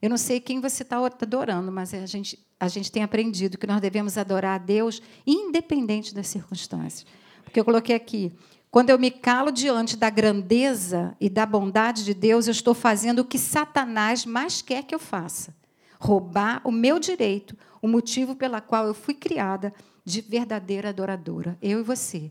[0.00, 3.66] Eu não sei quem você está adorando, mas a gente, a gente tem aprendido que
[3.66, 7.06] nós devemos adorar a Deus independente das circunstâncias.
[7.42, 8.30] Porque eu coloquei aqui,
[8.70, 13.20] quando eu me calo diante da grandeza e da bondade de Deus, eu estou fazendo
[13.20, 15.56] o que Satanás mais quer que eu faça:
[15.98, 19.72] roubar o meu direito, o motivo pela qual eu fui criada
[20.04, 22.30] de verdadeira adoradora, eu e você.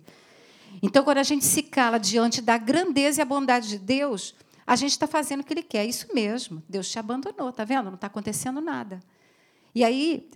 [0.82, 4.76] Então, quando a gente se cala diante da grandeza e a bondade de Deus, a
[4.76, 5.86] gente está fazendo o que Ele quer.
[5.86, 6.62] Isso mesmo.
[6.70, 7.86] Deus te abandonou, tá vendo?
[7.86, 9.02] Não está acontecendo nada.
[9.74, 10.30] E aí,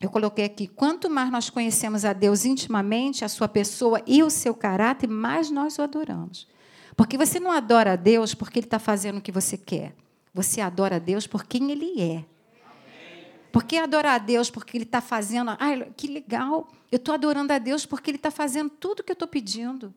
[0.00, 4.30] eu coloquei aqui: quanto mais nós conhecemos a Deus intimamente, a sua pessoa e o
[4.30, 6.48] seu caráter, mais nós o adoramos.
[6.96, 9.94] Porque você não adora a Deus porque Ele está fazendo o que você quer.
[10.34, 12.24] Você adora a Deus por quem Ele é.
[13.50, 15.56] Porque adorar a Deus porque Ele está fazendo.
[15.58, 16.68] Ai, que legal!
[16.90, 19.94] Eu estou adorando a Deus porque Ele está fazendo tudo o que eu estou pedindo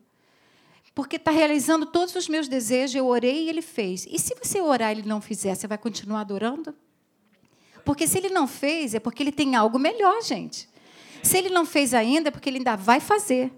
[0.96, 2.96] porque está realizando todos os meus desejos.
[2.96, 4.06] Eu orei e ele fez.
[4.10, 6.74] E se você orar e ele não fizer, você vai continuar adorando?
[7.86, 10.68] Porque se ele não fez, é porque ele tem algo melhor, gente.
[11.22, 13.52] Se ele não fez ainda, é porque ele ainda vai fazer.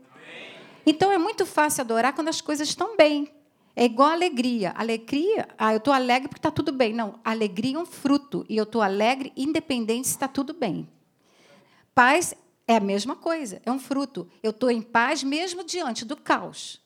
[0.84, 3.32] Então é muito fácil adorar quando as coisas estão bem.
[3.74, 4.74] É igual alegria.
[4.76, 6.92] Alegria, ah, eu estou alegre porque está tudo bem.
[6.92, 8.44] Não, alegria é um fruto.
[8.50, 10.86] E eu estou alegre independente se está tudo bem.
[11.94, 12.34] Paz
[12.66, 14.28] é a mesma coisa, é um fruto.
[14.42, 16.82] Eu estou em paz mesmo diante do caos.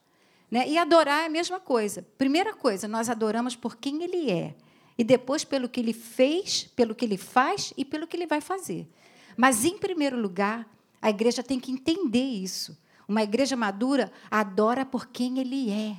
[0.49, 0.69] Né?
[0.69, 2.07] E adorar é a mesma coisa.
[2.17, 4.55] Primeira coisa, nós adoramos por quem Ele é.
[4.97, 8.41] E depois pelo que Ele fez, pelo que Ele faz e pelo que Ele vai
[8.41, 8.89] fazer.
[9.37, 10.69] Mas, em primeiro lugar,
[11.01, 12.77] a igreja tem que entender isso.
[13.09, 15.97] Uma igreja madura adora por quem Ele é.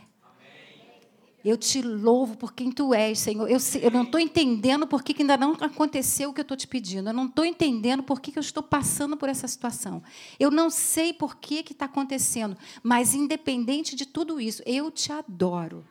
[1.44, 3.50] Eu te louvo por quem tu és, Senhor.
[3.50, 6.66] Eu, eu não estou entendendo por que ainda não aconteceu o que eu estou te
[6.66, 7.10] pedindo.
[7.10, 10.02] Eu não estou entendendo por que eu estou passando por essa situação.
[10.40, 12.56] Eu não sei por que está acontecendo.
[12.82, 15.84] Mas, independente de tudo isso, eu te adoro.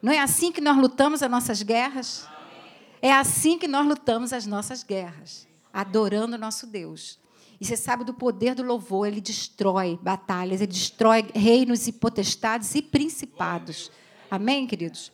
[0.00, 2.26] Não é assim que nós lutamos as nossas guerras?
[3.02, 7.18] É assim que nós lutamos as nossas guerras, adorando o nosso Deus.
[7.60, 12.74] E você sabe do poder do louvor, ele destrói batalhas, ele destrói reinos e potestades
[12.74, 13.90] e principados.
[14.30, 15.10] Amém, queridos?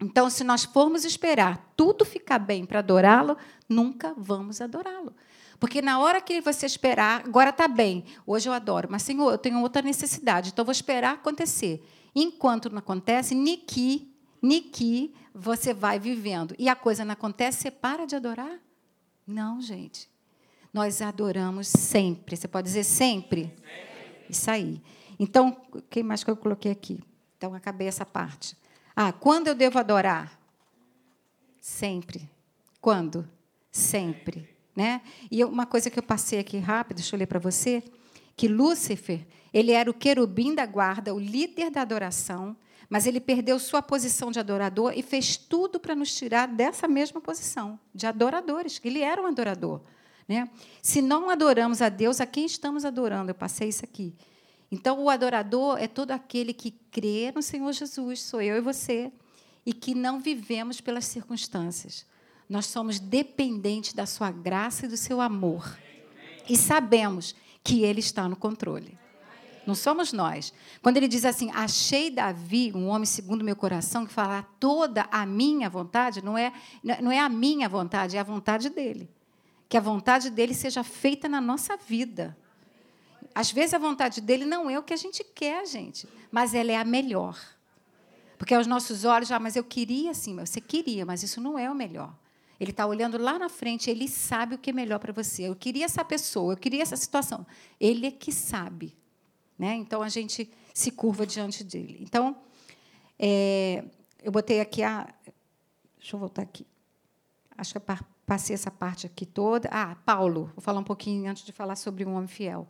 [0.00, 3.36] Então, se nós formos esperar tudo ficar bem para adorá-lo,
[3.68, 5.12] nunca vamos adorá-lo.
[5.58, 9.36] Porque na hora que você esperar, agora está bem, hoje eu adoro, mas, Senhor, eu
[9.36, 11.84] tenho outra necessidade, então vou esperar acontecer.
[12.14, 14.10] Enquanto não acontece, Niki,
[14.42, 16.54] Niki, você vai vivendo.
[16.58, 18.58] E a coisa não acontece, você para de adorar?
[19.26, 20.08] Não, gente.
[20.72, 22.36] Nós adoramos sempre.
[22.36, 23.54] Você pode dizer sempre?
[24.28, 24.80] Isso aí.
[25.18, 27.00] Então, o que mais que eu coloquei aqui?
[27.36, 28.56] Então, acabei essa parte.
[28.94, 30.38] Ah, quando eu devo adorar?
[31.60, 32.28] Sempre.
[32.80, 33.28] Quando?
[33.70, 34.48] Sempre.
[34.74, 35.02] Né?
[35.30, 37.82] E uma coisa que eu passei aqui rápido, deixa eu ler para você,
[38.36, 42.56] que Lúcifer, ele era o querubim da guarda, o líder da adoração,
[42.90, 47.20] mas ele perdeu sua posição de adorador e fez tudo para nos tirar dessa mesma
[47.20, 49.80] posição, de adoradores, ele era um adorador.
[50.28, 50.50] Né?
[50.82, 53.30] Se não adoramos a Deus, a quem estamos adorando?
[53.30, 54.12] Eu passei isso aqui.
[54.72, 59.12] Então, o adorador é todo aquele que crê no Senhor Jesus, sou eu e você,
[59.64, 62.06] e que não vivemos pelas circunstâncias.
[62.48, 65.78] Nós somos dependentes da sua graça e do seu amor.
[66.48, 68.98] E sabemos que ele está no controle.
[69.70, 70.52] Não somos nós.
[70.82, 75.24] Quando ele diz assim, achei Davi, um homem segundo meu coração, que fala toda a
[75.24, 76.52] minha vontade, não é,
[77.00, 79.08] não é a minha vontade, é a vontade dele.
[79.68, 82.36] Que a vontade dele seja feita na nossa vida.
[83.32, 86.72] Às vezes a vontade dele não é o que a gente quer, gente, mas ela
[86.72, 87.38] é a melhor.
[88.36, 91.70] Porque aos nossos olhos, ah, mas eu queria sim, você queria, mas isso não é
[91.70, 92.12] o melhor.
[92.58, 95.44] Ele está olhando lá na frente, ele sabe o que é melhor para você.
[95.44, 97.46] Eu queria essa pessoa, eu queria essa situação.
[97.78, 98.98] Ele é que sabe.
[99.60, 99.74] Né?
[99.74, 101.98] Então a gente se curva diante dele.
[102.00, 102.34] Então,
[103.18, 103.84] é,
[104.22, 105.06] eu botei aqui a.
[105.98, 106.66] Deixa eu voltar aqui.
[107.58, 107.80] Acho que
[108.24, 109.68] passei essa parte aqui toda.
[109.70, 110.50] Ah, Paulo.
[110.54, 112.66] Vou falar um pouquinho antes de falar sobre um homem fiel.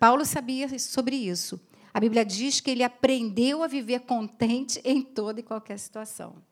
[0.00, 1.60] Paulo sabia sobre isso.
[1.94, 6.42] A Bíblia diz que ele aprendeu a viver contente em toda e qualquer situação.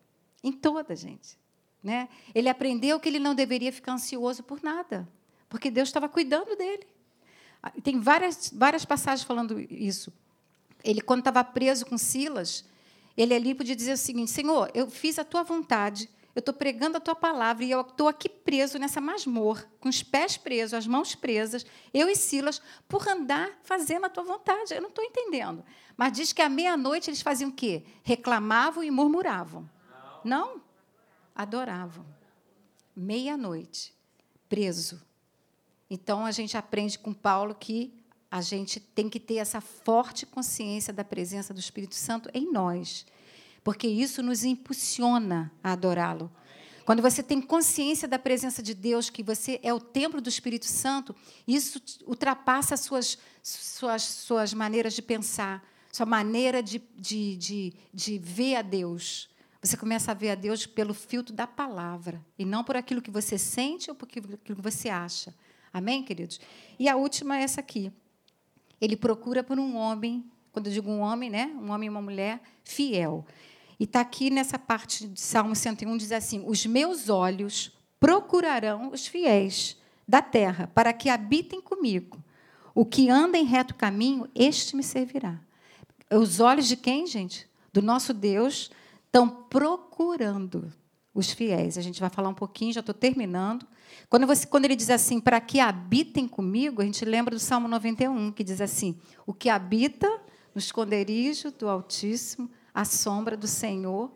[0.40, 1.36] Em toda, gente.
[1.82, 2.08] Né?
[2.32, 5.08] Ele aprendeu que ele não deveria ficar ansioso por nada,
[5.48, 6.86] porque Deus estava cuidando dele.
[7.82, 10.12] Tem várias, várias passagens falando isso.
[10.84, 12.64] Ele, quando estava preso com Silas,
[13.16, 16.96] ele ali podia dizer o seguinte: Senhor, eu fiz a tua vontade, eu estou pregando
[16.96, 20.86] a tua palavra e eu estou aqui preso nessa masmorra, com os pés presos, as
[20.86, 24.72] mãos presas, eu e Silas, por andar fazendo a tua vontade.
[24.72, 25.64] Eu não estou entendendo.
[25.96, 27.82] Mas diz que à meia-noite eles faziam o quê?
[28.04, 29.68] Reclamavam e murmuravam.
[30.24, 30.54] Não?
[30.54, 30.62] não?
[31.34, 32.06] Adoravam.
[32.94, 33.92] Meia-noite,
[34.48, 35.02] preso.
[35.90, 37.92] Então a gente aprende com Paulo que
[38.30, 43.06] a gente tem que ter essa forte consciência da presença do Espírito Santo em nós,
[43.64, 46.30] porque isso nos impulsiona a adorá-lo.
[46.84, 50.64] Quando você tem consciência da presença de Deus, que você é o templo do Espírito
[50.64, 51.14] Santo,
[51.46, 58.56] isso ultrapassa suas, suas, suas maneiras de pensar, sua maneira de, de, de, de ver
[58.56, 59.28] a Deus.
[59.60, 63.10] Você começa a ver a Deus pelo filtro da palavra, e não por aquilo que
[63.10, 65.34] você sente ou por aquilo que você acha.
[65.78, 66.40] Amém, queridos?
[66.78, 67.92] E a última é essa aqui.
[68.80, 71.56] Ele procura por um homem, quando eu digo um homem, né?
[71.62, 73.24] um homem e uma mulher, fiel.
[73.78, 79.06] E está aqui nessa parte de Salmo 101, diz assim: Os meus olhos procurarão os
[79.06, 82.18] fiéis da terra, para que habitem comigo.
[82.74, 85.40] O que anda em reto caminho, este me servirá.
[86.10, 87.48] Os olhos de quem, gente?
[87.72, 88.70] Do nosso Deus
[89.06, 90.72] estão procurando
[91.18, 91.76] os fiéis.
[91.76, 93.66] A gente vai falar um pouquinho, já estou terminando.
[94.08, 97.66] Quando, você, quando ele diz assim, para que habitem comigo, a gente lembra do Salmo
[97.66, 100.08] 91, que diz assim: o que habita
[100.54, 104.12] no esconderijo do Altíssimo, a sombra do Senhor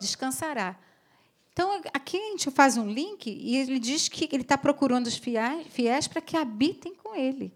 [0.00, 0.76] descansará.
[1.52, 5.16] Então, aqui a gente faz um link e ele diz que ele está procurando os
[5.16, 7.52] fiéis, fiéis para que habitem com ele.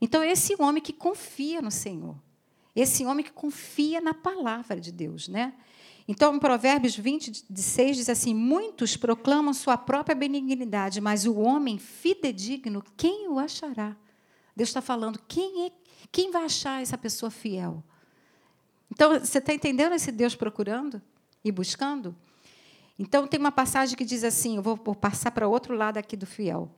[0.00, 2.16] Então, esse homem que confia no Senhor,
[2.74, 5.54] esse homem que confia na palavra de Deus, né?
[6.12, 12.84] Então, em Provérbios 26 diz assim: Muitos proclamam sua própria benignidade, mas o homem fidedigno,
[12.98, 13.96] quem o achará?
[14.54, 15.72] Deus está falando, quem, é,
[16.12, 17.82] quem vai achar essa pessoa fiel?
[18.90, 21.00] Então, você está entendendo esse Deus procurando
[21.42, 22.14] e buscando?
[22.98, 26.26] Então, tem uma passagem que diz assim: eu vou passar para outro lado aqui do
[26.26, 26.70] fiel.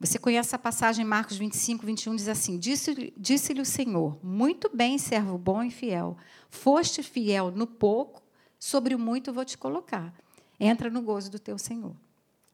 [0.00, 4.68] Você conhece a passagem em Marcos 25, 21, diz assim: Disse-lhe disse o Senhor, muito
[4.74, 6.16] bem, servo bom e fiel.
[6.50, 8.20] Foste fiel no pouco,
[8.60, 10.14] sobre o muito vou te colocar.
[10.60, 11.96] Entra no gozo do teu Senhor.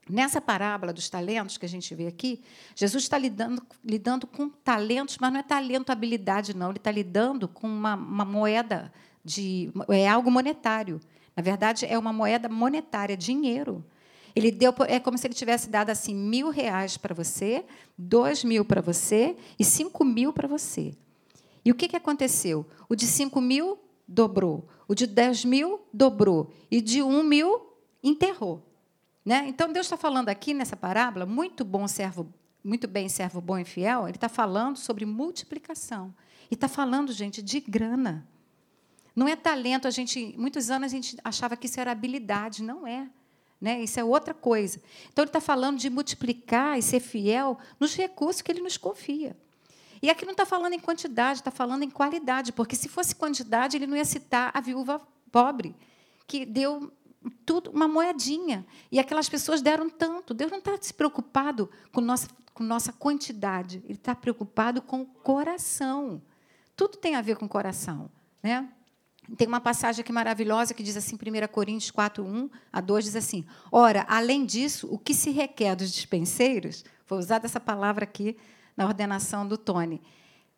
[0.08, 2.40] Nessa parábola dos talentos que a gente vê aqui,
[2.76, 6.70] Jesus está lidando, lidando com talentos, mas não é talento, habilidade, não.
[6.70, 8.92] Ele está lidando com uma, uma moeda
[9.24, 9.72] de.
[9.88, 11.00] É algo monetário.
[11.34, 13.84] Na verdade, é uma moeda monetária, dinheiro.
[14.34, 17.64] Ele deu, é como se ele tivesse dado assim mil reais para você,
[17.98, 20.94] dois mil para você e cinco mil para você.
[21.64, 22.64] E o que, que aconteceu?
[22.88, 24.68] O de cinco mil dobrou.
[24.86, 26.52] O de 10 mil dobrou.
[26.70, 27.66] E de 1 mil
[28.02, 28.62] enterrou.
[29.24, 29.44] Né?
[29.48, 33.64] Então, Deus está falando aqui nessa parábola, muito bom servo, muito bem, servo bom e
[33.64, 36.14] fiel, ele está falando sobre multiplicação.
[36.48, 38.24] E está falando, gente, de grana.
[39.16, 42.86] Não é talento, a gente, muitos anos a gente achava que isso era habilidade, não
[42.86, 43.08] é.
[43.60, 43.80] Né?
[43.82, 44.80] Isso é outra coisa.
[45.12, 49.36] Então, ele está falando de multiplicar e ser fiel nos recursos que ele nos confia.
[50.02, 53.76] E aqui não está falando em quantidade, está falando em qualidade, porque se fosse quantidade,
[53.76, 55.74] ele não ia citar a viúva pobre,
[56.26, 56.92] que deu
[57.44, 58.66] tudo uma moedinha.
[58.90, 60.34] E aquelas pessoas deram tanto.
[60.34, 65.06] Deus não está se preocupado com nossa, com nossa quantidade, ele está preocupado com o
[65.06, 66.22] coração.
[66.74, 68.10] Tudo tem a ver com o coração.
[68.42, 68.68] Né?
[69.36, 73.16] Tem uma passagem aqui maravilhosa que diz assim, 1 Coríntios 4, 1 a 2, diz
[73.16, 78.36] assim: Ora, além disso, o que se requer dos dispenseiros, vou usar essa palavra aqui
[78.76, 80.00] na ordenação do Tony.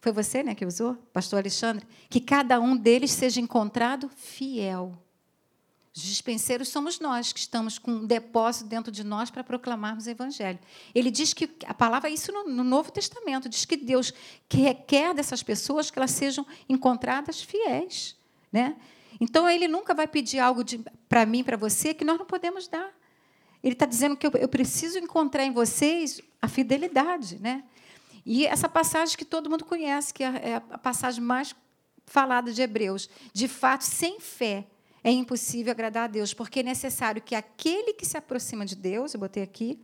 [0.01, 1.87] Foi você né, que usou, pastor Alexandre?
[2.09, 4.97] Que cada um deles seja encontrado fiel.
[5.95, 10.11] Os dispenseiros somos nós, que estamos com um depósito dentro de nós para proclamarmos o
[10.11, 10.59] Evangelho.
[10.95, 14.13] Ele diz que, a palavra, isso no, no Novo Testamento, diz que Deus
[14.49, 18.17] que requer dessas pessoas que elas sejam encontradas fiéis.
[18.53, 18.77] Né?
[19.21, 20.63] Então, ele nunca vai pedir algo
[21.09, 22.97] para mim, para você, que nós não podemos dar.
[23.61, 27.41] Ele está dizendo que eu, eu, preciso encontrar em vocês a fidelidade.
[27.41, 27.65] Né?
[28.31, 31.57] E essa passagem que todo mundo conhece, que é, é a passagem mais
[32.05, 33.09] falada de Hebreus.
[33.33, 34.67] De fato, sem fé
[35.03, 39.15] é impossível agradar a Deus, porque é necessário que aquele que se aproxima de Deus,
[39.15, 39.81] eu botei aqui,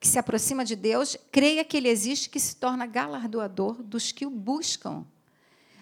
[0.00, 4.26] que se aproxima de Deus, creia que Ele existe, que se torna galardoador dos que
[4.26, 5.06] o buscam.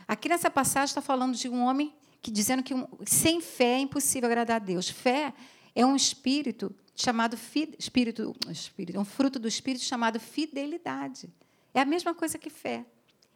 [0.07, 3.79] Aqui nessa passagem está falando de um homem que dizendo que um, sem fé é
[3.79, 4.91] impossível agradar a Deus.
[4.91, 5.33] Fé
[5.75, 7.39] é um espírito chamado
[7.79, 11.33] espírito, espírito, um fruto do espírito chamado fidelidade.
[11.79, 12.85] É a mesma coisa que fé.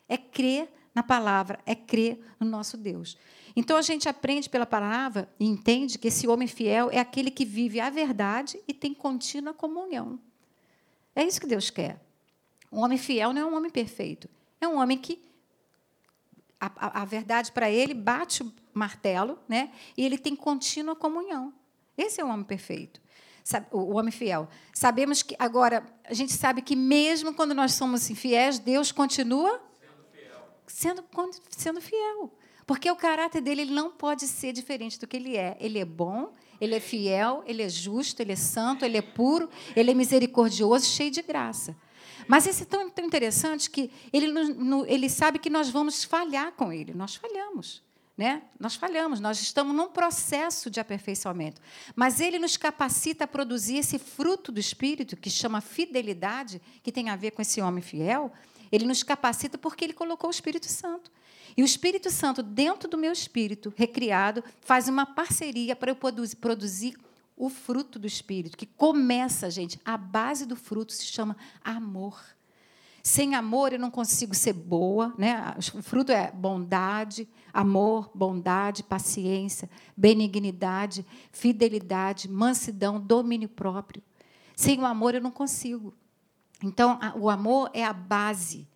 [0.08, 3.16] É crer na palavra, é crer no nosso Deus.
[3.54, 7.44] Então a gente aprende pela palavra e entende que esse homem fiel é aquele que
[7.44, 10.18] vive a verdade e tem contínua comunhão.
[11.14, 12.00] É isso que Deus quer.
[12.72, 14.28] Um homem fiel não é um homem perfeito.
[14.60, 15.22] É um homem que
[16.60, 19.70] a, a, a verdade para ele bate o martelo, né?
[19.96, 21.54] E ele tem contínua comunhão.
[21.96, 23.00] Esse é o homem perfeito
[23.70, 24.48] o homem fiel.
[24.72, 29.60] Sabemos que agora a gente sabe que mesmo quando nós somos infiéis, Deus continua
[30.66, 31.04] sendo fiel.
[31.04, 31.04] Sendo,
[31.50, 32.32] sendo fiel.
[32.66, 35.56] Porque o caráter dele ele não pode ser diferente do que ele é.
[35.60, 39.50] Ele é bom, ele é fiel, ele é justo, ele é santo, ele é puro,
[39.74, 41.76] ele é misericordioso, cheio de graça.
[42.28, 44.32] Mas isso é tão, tão interessante que ele,
[44.86, 46.94] ele sabe que nós vamos falhar com ele.
[46.94, 47.82] Nós falhamos.
[48.16, 48.42] Né?
[48.60, 51.60] Nós falhamos, nós estamos num processo de aperfeiçoamento.
[51.96, 57.08] Mas ele nos capacita a produzir esse fruto do Espírito, que chama fidelidade, que tem
[57.08, 58.30] a ver com esse homem fiel.
[58.70, 61.10] Ele nos capacita porque ele colocou o Espírito Santo.
[61.56, 66.96] E o Espírito Santo, dentro do meu espírito, recriado, faz uma parceria para eu produzir
[67.36, 72.22] o fruto do Espírito, que começa, gente, a base do fruto se chama amor.
[73.02, 75.56] Sem amor eu não consigo ser boa, né?
[75.74, 84.02] O fruto é bondade, amor, bondade, paciência, benignidade, fidelidade, mansidão, domínio próprio.
[84.54, 85.92] Sem o amor eu não consigo.
[86.62, 88.68] Então, o amor é a base.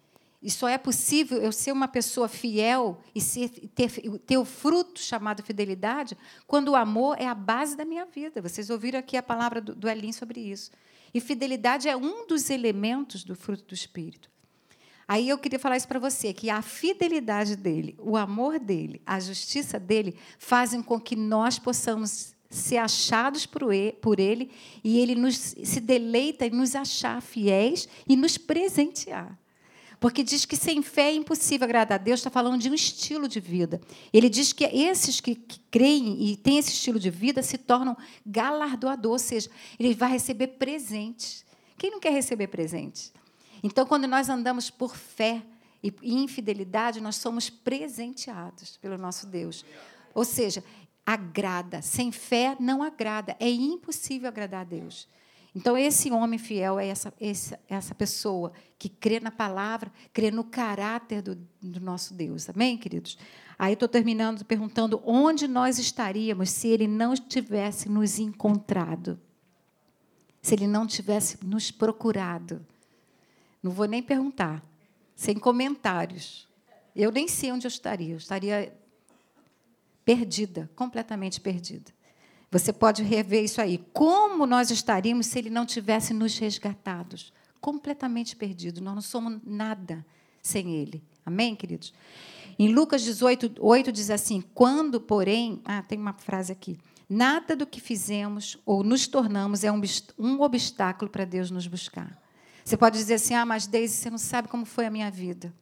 [0.42, 5.00] E só é possível eu ser uma pessoa fiel e ser, ter, ter o fruto
[5.00, 6.16] chamado fidelidade
[6.46, 8.42] quando o amor é a base da minha vida.
[8.42, 10.70] Vocês ouviram aqui a palavra do, do Elin sobre isso.
[11.16, 14.30] E fidelidade é um dos elementos do fruto do Espírito.
[15.08, 19.18] Aí eu queria falar isso para você, que a fidelidade dele, o amor dele, a
[19.18, 24.50] justiça dele fazem com que nós possamos ser achados por ele
[24.84, 29.38] e ele nos, se deleita em nos achar fiéis e nos presentear.
[29.98, 33.26] Porque diz que sem fé é impossível agradar a Deus, está falando de um estilo
[33.26, 33.80] de vida.
[34.12, 37.96] Ele diz que esses que, que creem e têm esse estilo de vida se tornam
[38.24, 41.44] galardoadores, ou seja, ele vai receber presentes.
[41.78, 43.12] Quem não quer receber presentes?
[43.62, 45.42] Então, quando nós andamos por fé
[45.82, 49.64] e infidelidade, nós somos presenteados pelo nosso Deus.
[50.14, 50.62] Ou seja,
[51.04, 51.80] agrada.
[51.80, 53.36] Sem fé não agrada.
[53.38, 55.08] É impossível agradar a Deus.
[55.56, 60.44] Então, esse homem fiel é essa, essa, essa pessoa que crê na palavra, crê no
[60.44, 62.46] caráter do, do nosso Deus.
[62.50, 63.16] Amém, queridos?
[63.58, 69.18] Aí estou terminando perguntando onde nós estaríamos se ele não tivesse nos encontrado,
[70.42, 72.60] se ele não tivesse nos procurado.
[73.62, 74.62] Não vou nem perguntar,
[75.14, 76.46] sem comentários.
[76.94, 78.12] Eu nem sei onde eu estaria.
[78.12, 78.76] Eu estaria
[80.04, 81.95] perdida, completamente perdida.
[82.50, 83.78] Você pode rever isso aí.
[83.92, 87.32] Como nós estaríamos se ele não tivesse nos resgatados?
[87.60, 88.80] Completamente perdido.
[88.80, 90.04] Nós não somos nada
[90.40, 91.02] sem ele.
[91.24, 91.92] Amém, queridos?
[92.58, 95.60] Em Lucas 18, 8 diz assim: Quando, porém.
[95.64, 96.78] Ah, tem uma frase aqui.
[97.08, 102.20] Nada do que fizemos ou nos tornamos é um, obstáculo para Deus nos buscar.
[102.64, 105.52] Você pode dizer assim: Ah, mas Deise, você não sabe como foi a minha vida.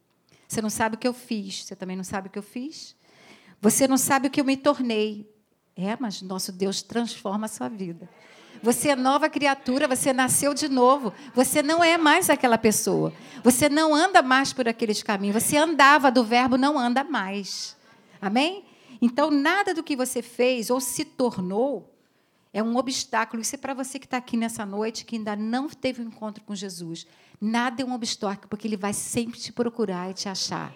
[0.46, 1.64] Você não sabe o que eu fiz.
[1.64, 2.94] Você também não sabe o que eu fiz.
[3.60, 5.33] Você não sabe o que eu me tornei.
[5.76, 8.08] É, mas nosso Deus transforma a sua vida.
[8.62, 11.12] Você é nova criatura, você nasceu de novo.
[11.34, 13.12] Você não é mais aquela pessoa.
[13.42, 15.42] Você não anda mais por aqueles caminhos.
[15.42, 17.76] Você andava do verbo, não anda mais.
[18.22, 18.64] Amém?
[19.02, 21.94] Então, nada do que você fez ou se tornou
[22.54, 23.42] é um obstáculo.
[23.42, 26.42] Isso é para você que está aqui nessa noite, que ainda não teve um encontro
[26.44, 27.06] com Jesus.
[27.38, 30.72] Nada é um obstáculo, porque Ele vai sempre te procurar e te achar.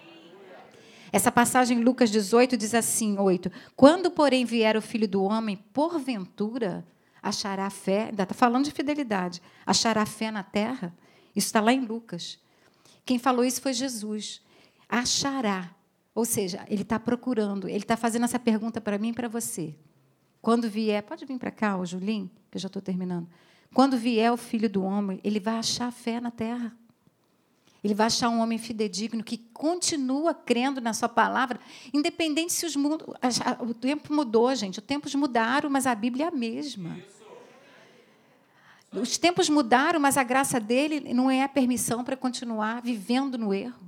[1.11, 3.51] Essa passagem em Lucas 18 diz assim, 8.
[3.75, 6.85] Quando, porém, vier o Filho do Homem, porventura
[7.21, 10.95] achará fé, ainda está falando de fidelidade, achará fé na terra?
[11.35, 12.39] Isso está lá em Lucas.
[13.05, 14.41] Quem falou isso foi Jesus.
[14.87, 15.73] Achará.
[16.13, 19.75] Ou seja, ele está procurando, ele está fazendo essa pergunta para mim e para você.
[20.41, 23.27] Quando vier, pode vir para cá, o que eu já estou terminando.
[23.73, 26.75] Quando vier o filho do homem, ele vai achar fé na terra.
[27.83, 31.59] Ele vai achar um homem fidedigno que continua crendo na sua palavra,
[31.93, 33.15] independente se os mundo,
[33.61, 34.79] o tempo mudou, gente.
[34.79, 36.97] Os tempos mudaram, mas a Bíblia é a mesma.
[38.91, 43.53] Os tempos mudaram, mas a graça dele não é a permissão para continuar vivendo no
[43.53, 43.87] erro.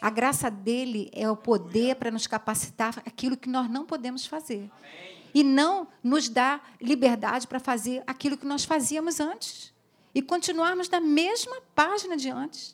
[0.00, 4.70] A graça dele é o poder para nos capacitar aquilo que nós não podemos fazer.
[5.32, 9.72] E não nos dá liberdade para fazer aquilo que nós fazíamos antes.
[10.14, 12.73] E continuarmos na mesma página de antes.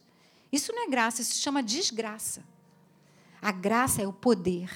[0.52, 2.44] Isso não é graça, isso se chama desgraça.
[3.40, 4.70] A graça é o poder,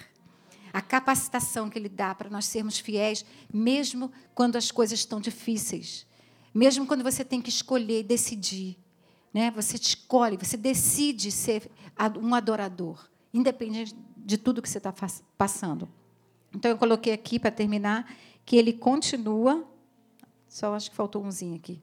[0.72, 6.06] a capacitação que Ele dá para nós sermos fiéis, mesmo quando as coisas estão difíceis,
[6.52, 8.76] mesmo quando você tem que escolher e decidir.
[9.32, 9.50] Né?
[9.50, 11.70] Você escolhe, você decide ser
[12.20, 13.08] um adorador.
[13.32, 14.94] independente de tudo que você está
[15.36, 15.88] passando.
[16.54, 18.10] Então, eu coloquei aqui, para terminar,
[18.46, 19.68] que ele continua.
[20.48, 21.82] Só acho que faltou umzinho aqui.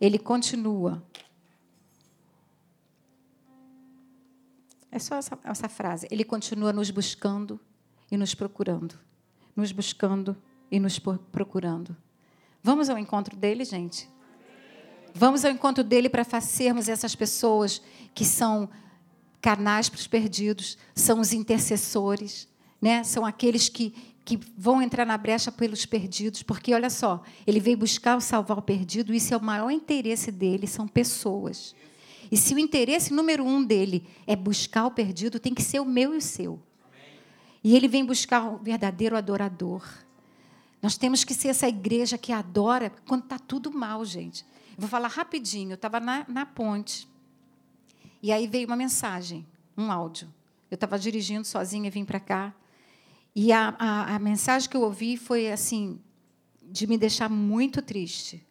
[0.00, 1.02] Ele continua.
[4.92, 6.08] É só essa, essa frase.
[6.10, 7.60] Ele continua nos buscando
[8.10, 8.98] e nos procurando.
[9.54, 10.36] Nos buscando
[10.70, 11.96] e nos procurando.
[12.62, 14.08] Vamos ao encontro dele, gente?
[15.14, 17.82] Vamos ao encontro dele para fazermos essas pessoas
[18.14, 18.68] que são
[19.40, 22.46] canais para os perdidos, são os intercessores,
[22.80, 23.02] né?
[23.02, 27.78] são aqueles que, que vão entrar na brecha pelos perdidos, porque olha só, ele veio
[27.78, 31.74] buscar o salvar o perdido, isso é o maior interesse dele, são pessoas.
[32.30, 35.84] E se o interesse número um dele é buscar o perdido, tem que ser o
[35.84, 36.62] meu e o seu.
[37.62, 39.82] E ele vem buscar o verdadeiro adorador.
[40.80, 44.46] Nós temos que ser essa igreja que adora quando está tudo mal, gente.
[44.78, 45.72] Vou falar rapidinho.
[45.72, 47.08] Eu estava na, na ponte.
[48.22, 50.32] E aí veio uma mensagem, um áudio.
[50.70, 52.54] Eu estava dirigindo sozinha vim para cá.
[53.34, 56.00] E a, a, a mensagem que eu ouvi foi assim,
[56.62, 58.46] de me deixar muito triste.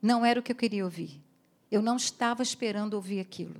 [0.00, 1.23] Não era o que eu queria ouvir.
[1.74, 3.56] Eu não estava esperando ouvir aquilo.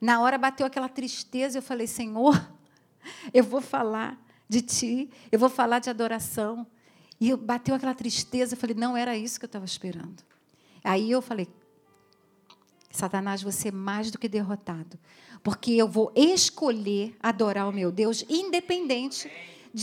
[0.00, 2.50] Na hora bateu aquela tristeza, eu falei: Senhor,
[3.32, 6.66] eu vou falar de Ti, eu vou falar de adoração.
[7.20, 10.20] E bateu aquela tristeza, eu falei: Não era isso que eu estava esperando.
[10.82, 11.46] Aí eu falei:
[12.90, 14.98] Satanás, você é mais do que derrotado,
[15.40, 19.30] porque eu vou escolher adorar o meu Deus, independente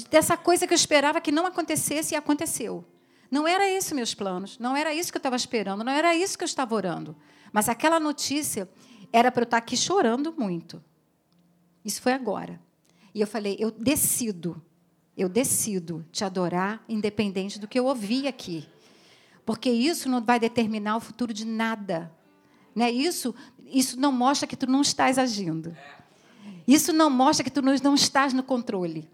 [0.10, 2.84] dessa coisa que eu esperava que não acontecesse e aconteceu.
[3.32, 6.38] Não era isso meus planos, não era isso que eu estava esperando, não era isso
[6.38, 7.16] que eu estava orando.
[7.52, 8.70] Mas aquela notícia
[9.12, 10.84] era para eu estar aqui chorando muito.
[11.84, 12.62] Isso foi agora.
[13.14, 14.62] E eu falei: eu decido,
[15.18, 18.68] eu decido te adorar, independente do que eu ouvi aqui
[19.45, 22.12] porque isso não vai determinar o futuro de nada.
[22.76, 22.91] Né?
[22.91, 23.34] Isso,
[23.66, 25.76] isso não mostra que tu não estás agindo.
[26.68, 29.10] Isso não mostra que tu não estás no controle.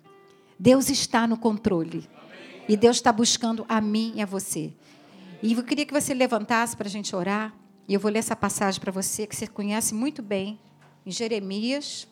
[0.59, 2.07] Deus está no controle.
[2.67, 4.73] E Deus está buscando a mim e a você.
[5.41, 7.53] E eu queria que você levantasse para a gente orar.
[7.87, 10.59] E eu vou ler essa passagem para você, que você conhece muito bem,
[11.05, 12.07] em Jeremias.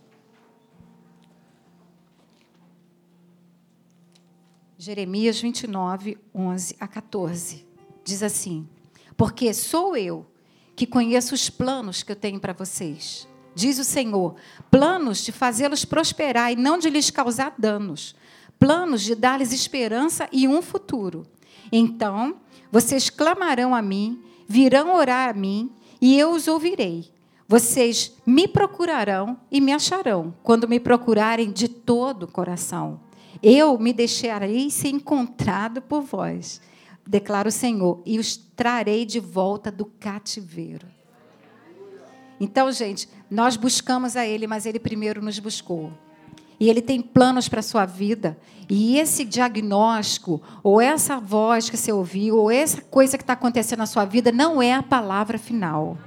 [4.77, 7.65] Jeremias 29, 11 a 14
[8.05, 8.69] diz assim:
[9.17, 10.25] Porque sou eu
[10.75, 13.27] que conheço os planos que eu tenho para vocês.
[13.53, 14.35] Diz o Senhor:
[14.69, 18.15] planos de fazê-los prosperar e não de lhes causar danos,
[18.59, 21.25] planos de dar-lhes esperança e um futuro.
[21.71, 22.37] Então,
[22.71, 25.71] vocês clamarão a mim, virão orar a mim,
[26.01, 27.11] e eu os ouvirei.
[27.47, 32.99] Vocês me procurarão e me acharão, quando me procurarem de todo o coração.
[33.41, 36.61] Eu me deixarei ser encontrado por vós
[37.05, 40.87] declara o Senhor, e os trarei de volta do cativeiro.
[42.39, 45.93] Então, gente, nós buscamos a Ele, mas Ele primeiro nos buscou.
[46.59, 48.37] E Ele tem planos para a sua vida.
[48.69, 53.79] E esse diagnóstico, ou essa voz que você ouviu, ou essa coisa que está acontecendo
[53.79, 55.97] na sua vida, não é a palavra final.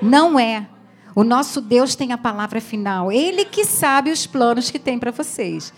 [0.00, 0.66] Não é.
[1.14, 3.12] O nosso Deus tem a palavra final.
[3.12, 5.72] Ele que sabe os planos que tem para vocês.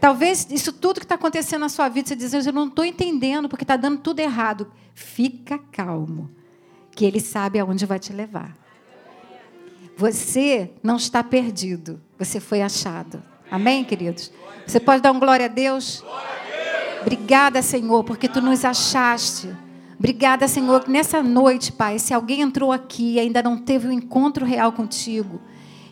[0.00, 3.48] Talvez isso tudo que está acontecendo na sua vida, você diz, eu não estou entendendo
[3.48, 4.72] porque está dando tudo errado.
[4.94, 6.30] Fica calmo,
[6.92, 8.56] que Ele sabe aonde vai te levar.
[9.96, 13.22] Você não está perdido, você foi achado.
[13.50, 14.30] Amém, queridos?
[14.66, 16.04] Você pode dar um glória a Deus?
[17.02, 19.48] Obrigada, Senhor, porque tu nos achaste.
[19.98, 23.92] Obrigada, Senhor, que nessa noite, Pai, se alguém entrou aqui e ainda não teve um
[23.92, 25.40] encontro real contigo,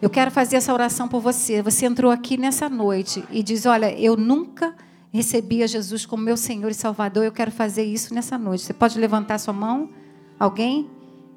[0.01, 1.61] eu quero fazer essa oração por você.
[1.61, 4.75] Você entrou aqui nessa noite e diz: Olha, eu nunca
[5.13, 7.25] recebi a Jesus como meu Senhor e Salvador.
[7.25, 8.63] Eu quero fazer isso nessa noite.
[8.63, 9.91] Você pode levantar sua mão?
[10.39, 10.89] Alguém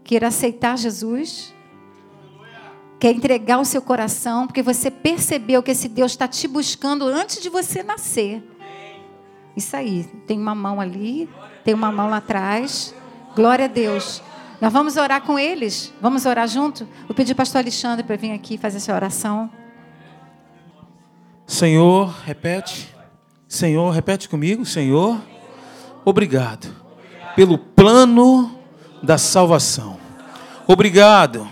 [0.04, 1.54] queira aceitar Jesus?
[3.02, 7.42] Quer entregar o seu coração porque você percebeu que esse Deus está te buscando antes
[7.42, 8.44] de você nascer.
[9.58, 10.04] Isso aí.
[10.28, 11.28] Tem uma mão ali,
[11.66, 12.94] tem uma mão lá atrás.
[13.36, 14.22] Glória a Deus.
[14.62, 15.92] Nós vamos orar com eles.
[16.00, 16.88] Vamos orar junto?
[17.08, 19.50] Vou pedir ao pastor Alexandre para vir aqui fazer essa oração.
[21.48, 22.94] Senhor, repete.
[23.48, 24.64] Senhor, repete comigo.
[24.64, 25.20] Senhor,
[26.06, 26.72] obrigado
[27.36, 28.60] pelo plano
[29.02, 29.98] da salvação.
[30.68, 31.50] Obrigado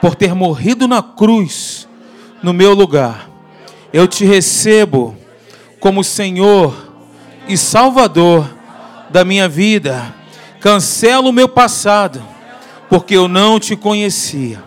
[0.00, 1.88] por ter morrido na cruz
[2.42, 3.30] no meu lugar.
[3.92, 5.16] Eu te recebo
[5.78, 6.74] como Senhor
[7.48, 8.48] e Salvador
[9.10, 10.14] da minha vida.
[10.60, 12.22] Cancelo o meu passado
[12.88, 14.62] porque eu não te conhecia.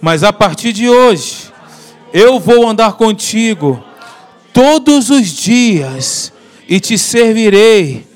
[0.00, 1.52] Mas a partir de hoje,
[2.12, 3.82] eu vou andar contigo
[4.52, 6.32] todos os dias
[6.68, 8.06] e te servirei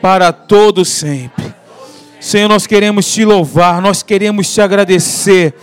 [0.00, 1.54] para todo sempre.
[2.20, 5.54] Senhor, nós queremos te louvar, nós queremos te agradecer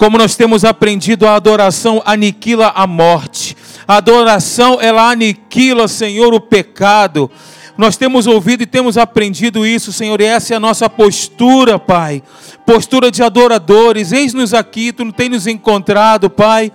[0.00, 3.54] Como nós temos aprendido, a adoração aniquila a morte.
[3.86, 7.30] A adoração, ela aniquila, Senhor, o pecado.
[7.76, 12.22] Nós temos ouvido e temos aprendido isso, Senhor, e essa é a nossa postura, Pai.
[12.64, 14.10] Postura de adoradores.
[14.10, 16.72] Eis-nos aqui, tu tem nos encontrado, Pai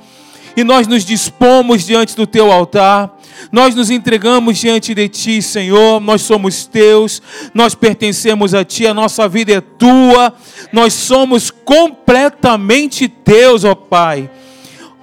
[0.56, 3.18] e nós nos dispomos diante do teu altar,
[3.52, 6.00] nós nos entregamos diante de ti, Senhor.
[6.00, 7.22] Nós somos teus,
[7.54, 10.34] nós pertencemos a ti, a nossa vida é tua,
[10.72, 14.30] nós somos completamente teus, ó Pai.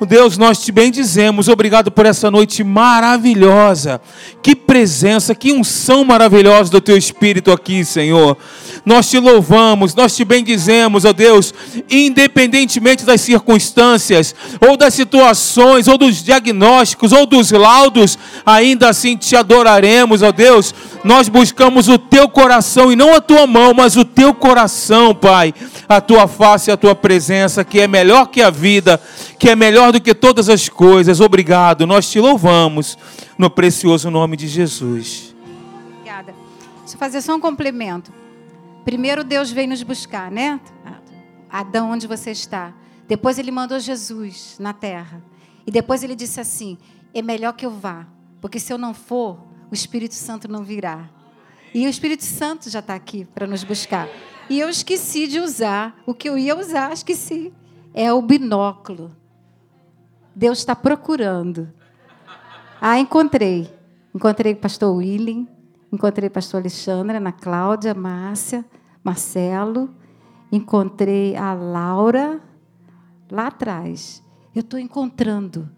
[0.07, 4.01] Deus, nós te bendizemos, obrigado por essa noite maravilhosa.
[4.43, 8.37] Que presença, que unção maravilhosa do teu Espírito aqui, Senhor.
[8.85, 11.55] Nós te louvamos, nós te bendizemos, ó Deus,
[11.91, 14.35] independentemente das circunstâncias,
[14.67, 20.75] ou das situações, ou dos diagnósticos, ou dos laudos, ainda assim te adoraremos, ó Deus.
[21.05, 25.55] Nós buscamos o teu coração e não a tua mão, mas o teu coração, Pai.
[25.89, 29.01] A tua face a tua presença, que é melhor que a vida,
[29.39, 31.21] que é melhor do que todas as coisas.
[31.21, 32.99] Obrigado, nós te louvamos
[33.39, 35.35] no precioso nome de Jesus.
[35.87, 36.35] Obrigada.
[36.81, 38.13] Deixa eu fazer só um complemento.
[38.85, 40.61] Primeiro Deus veio nos buscar, né?
[41.49, 42.75] Adão, onde você está.
[43.07, 45.23] Depois ele mandou Jesus na terra.
[45.67, 46.79] E depois ele disse assim:
[47.15, 48.07] é melhor que eu vá,
[48.41, 49.39] porque se eu não for,
[49.71, 51.09] o Espírito Santo não virá.
[51.75, 54.09] E o Espírito Santo já está aqui para nos buscar.
[54.49, 57.53] E eu esqueci de usar o que eu ia usar, esqueci.
[57.95, 59.15] É o binóculo.
[60.35, 61.69] Deus está procurando.
[62.81, 63.73] Ah, encontrei.
[64.15, 65.47] Encontrei o pastor William,
[65.91, 68.65] encontrei o pastor Alexandre, Ana Cláudia, Márcia,
[69.03, 69.89] Marcelo,
[70.51, 72.41] encontrei a Laura
[73.31, 74.23] lá atrás.
[74.55, 75.69] Eu estou encontrando.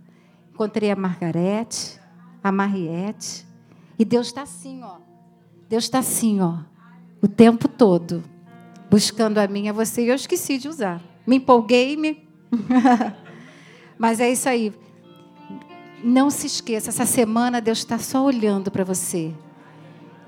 [0.52, 2.00] Encontrei a Margarete,
[2.42, 3.46] a Mariette.
[3.96, 4.96] E Deus está assim, ó.
[5.68, 6.58] Deus está assim, ó.
[7.22, 8.22] O tempo todo.
[8.90, 10.04] Buscando a mim, a você.
[10.04, 11.00] E eu esqueci de usar.
[11.24, 12.28] Me empolguei, me.
[14.04, 14.70] Mas é isso aí.
[16.02, 19.32] Não se esqueça, essa semana Deus está só olhando para você.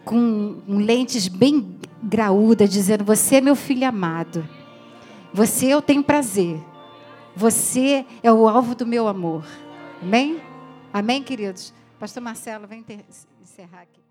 [0.03, 4.49] Com lentes bem graúdas, dizendo: Você é meu filho amado.
[5.31, 6.59] Você eu tenho prazer.
[7.37, 9.45] Você é o alvo do meu amor.
[10.01, 10.41] Amém?
[10.91, 11.75] Amém, queridos?
[12.01, 12.83] Pastor Marcelo, vem
[13.43, 14.06] encerrar aqui.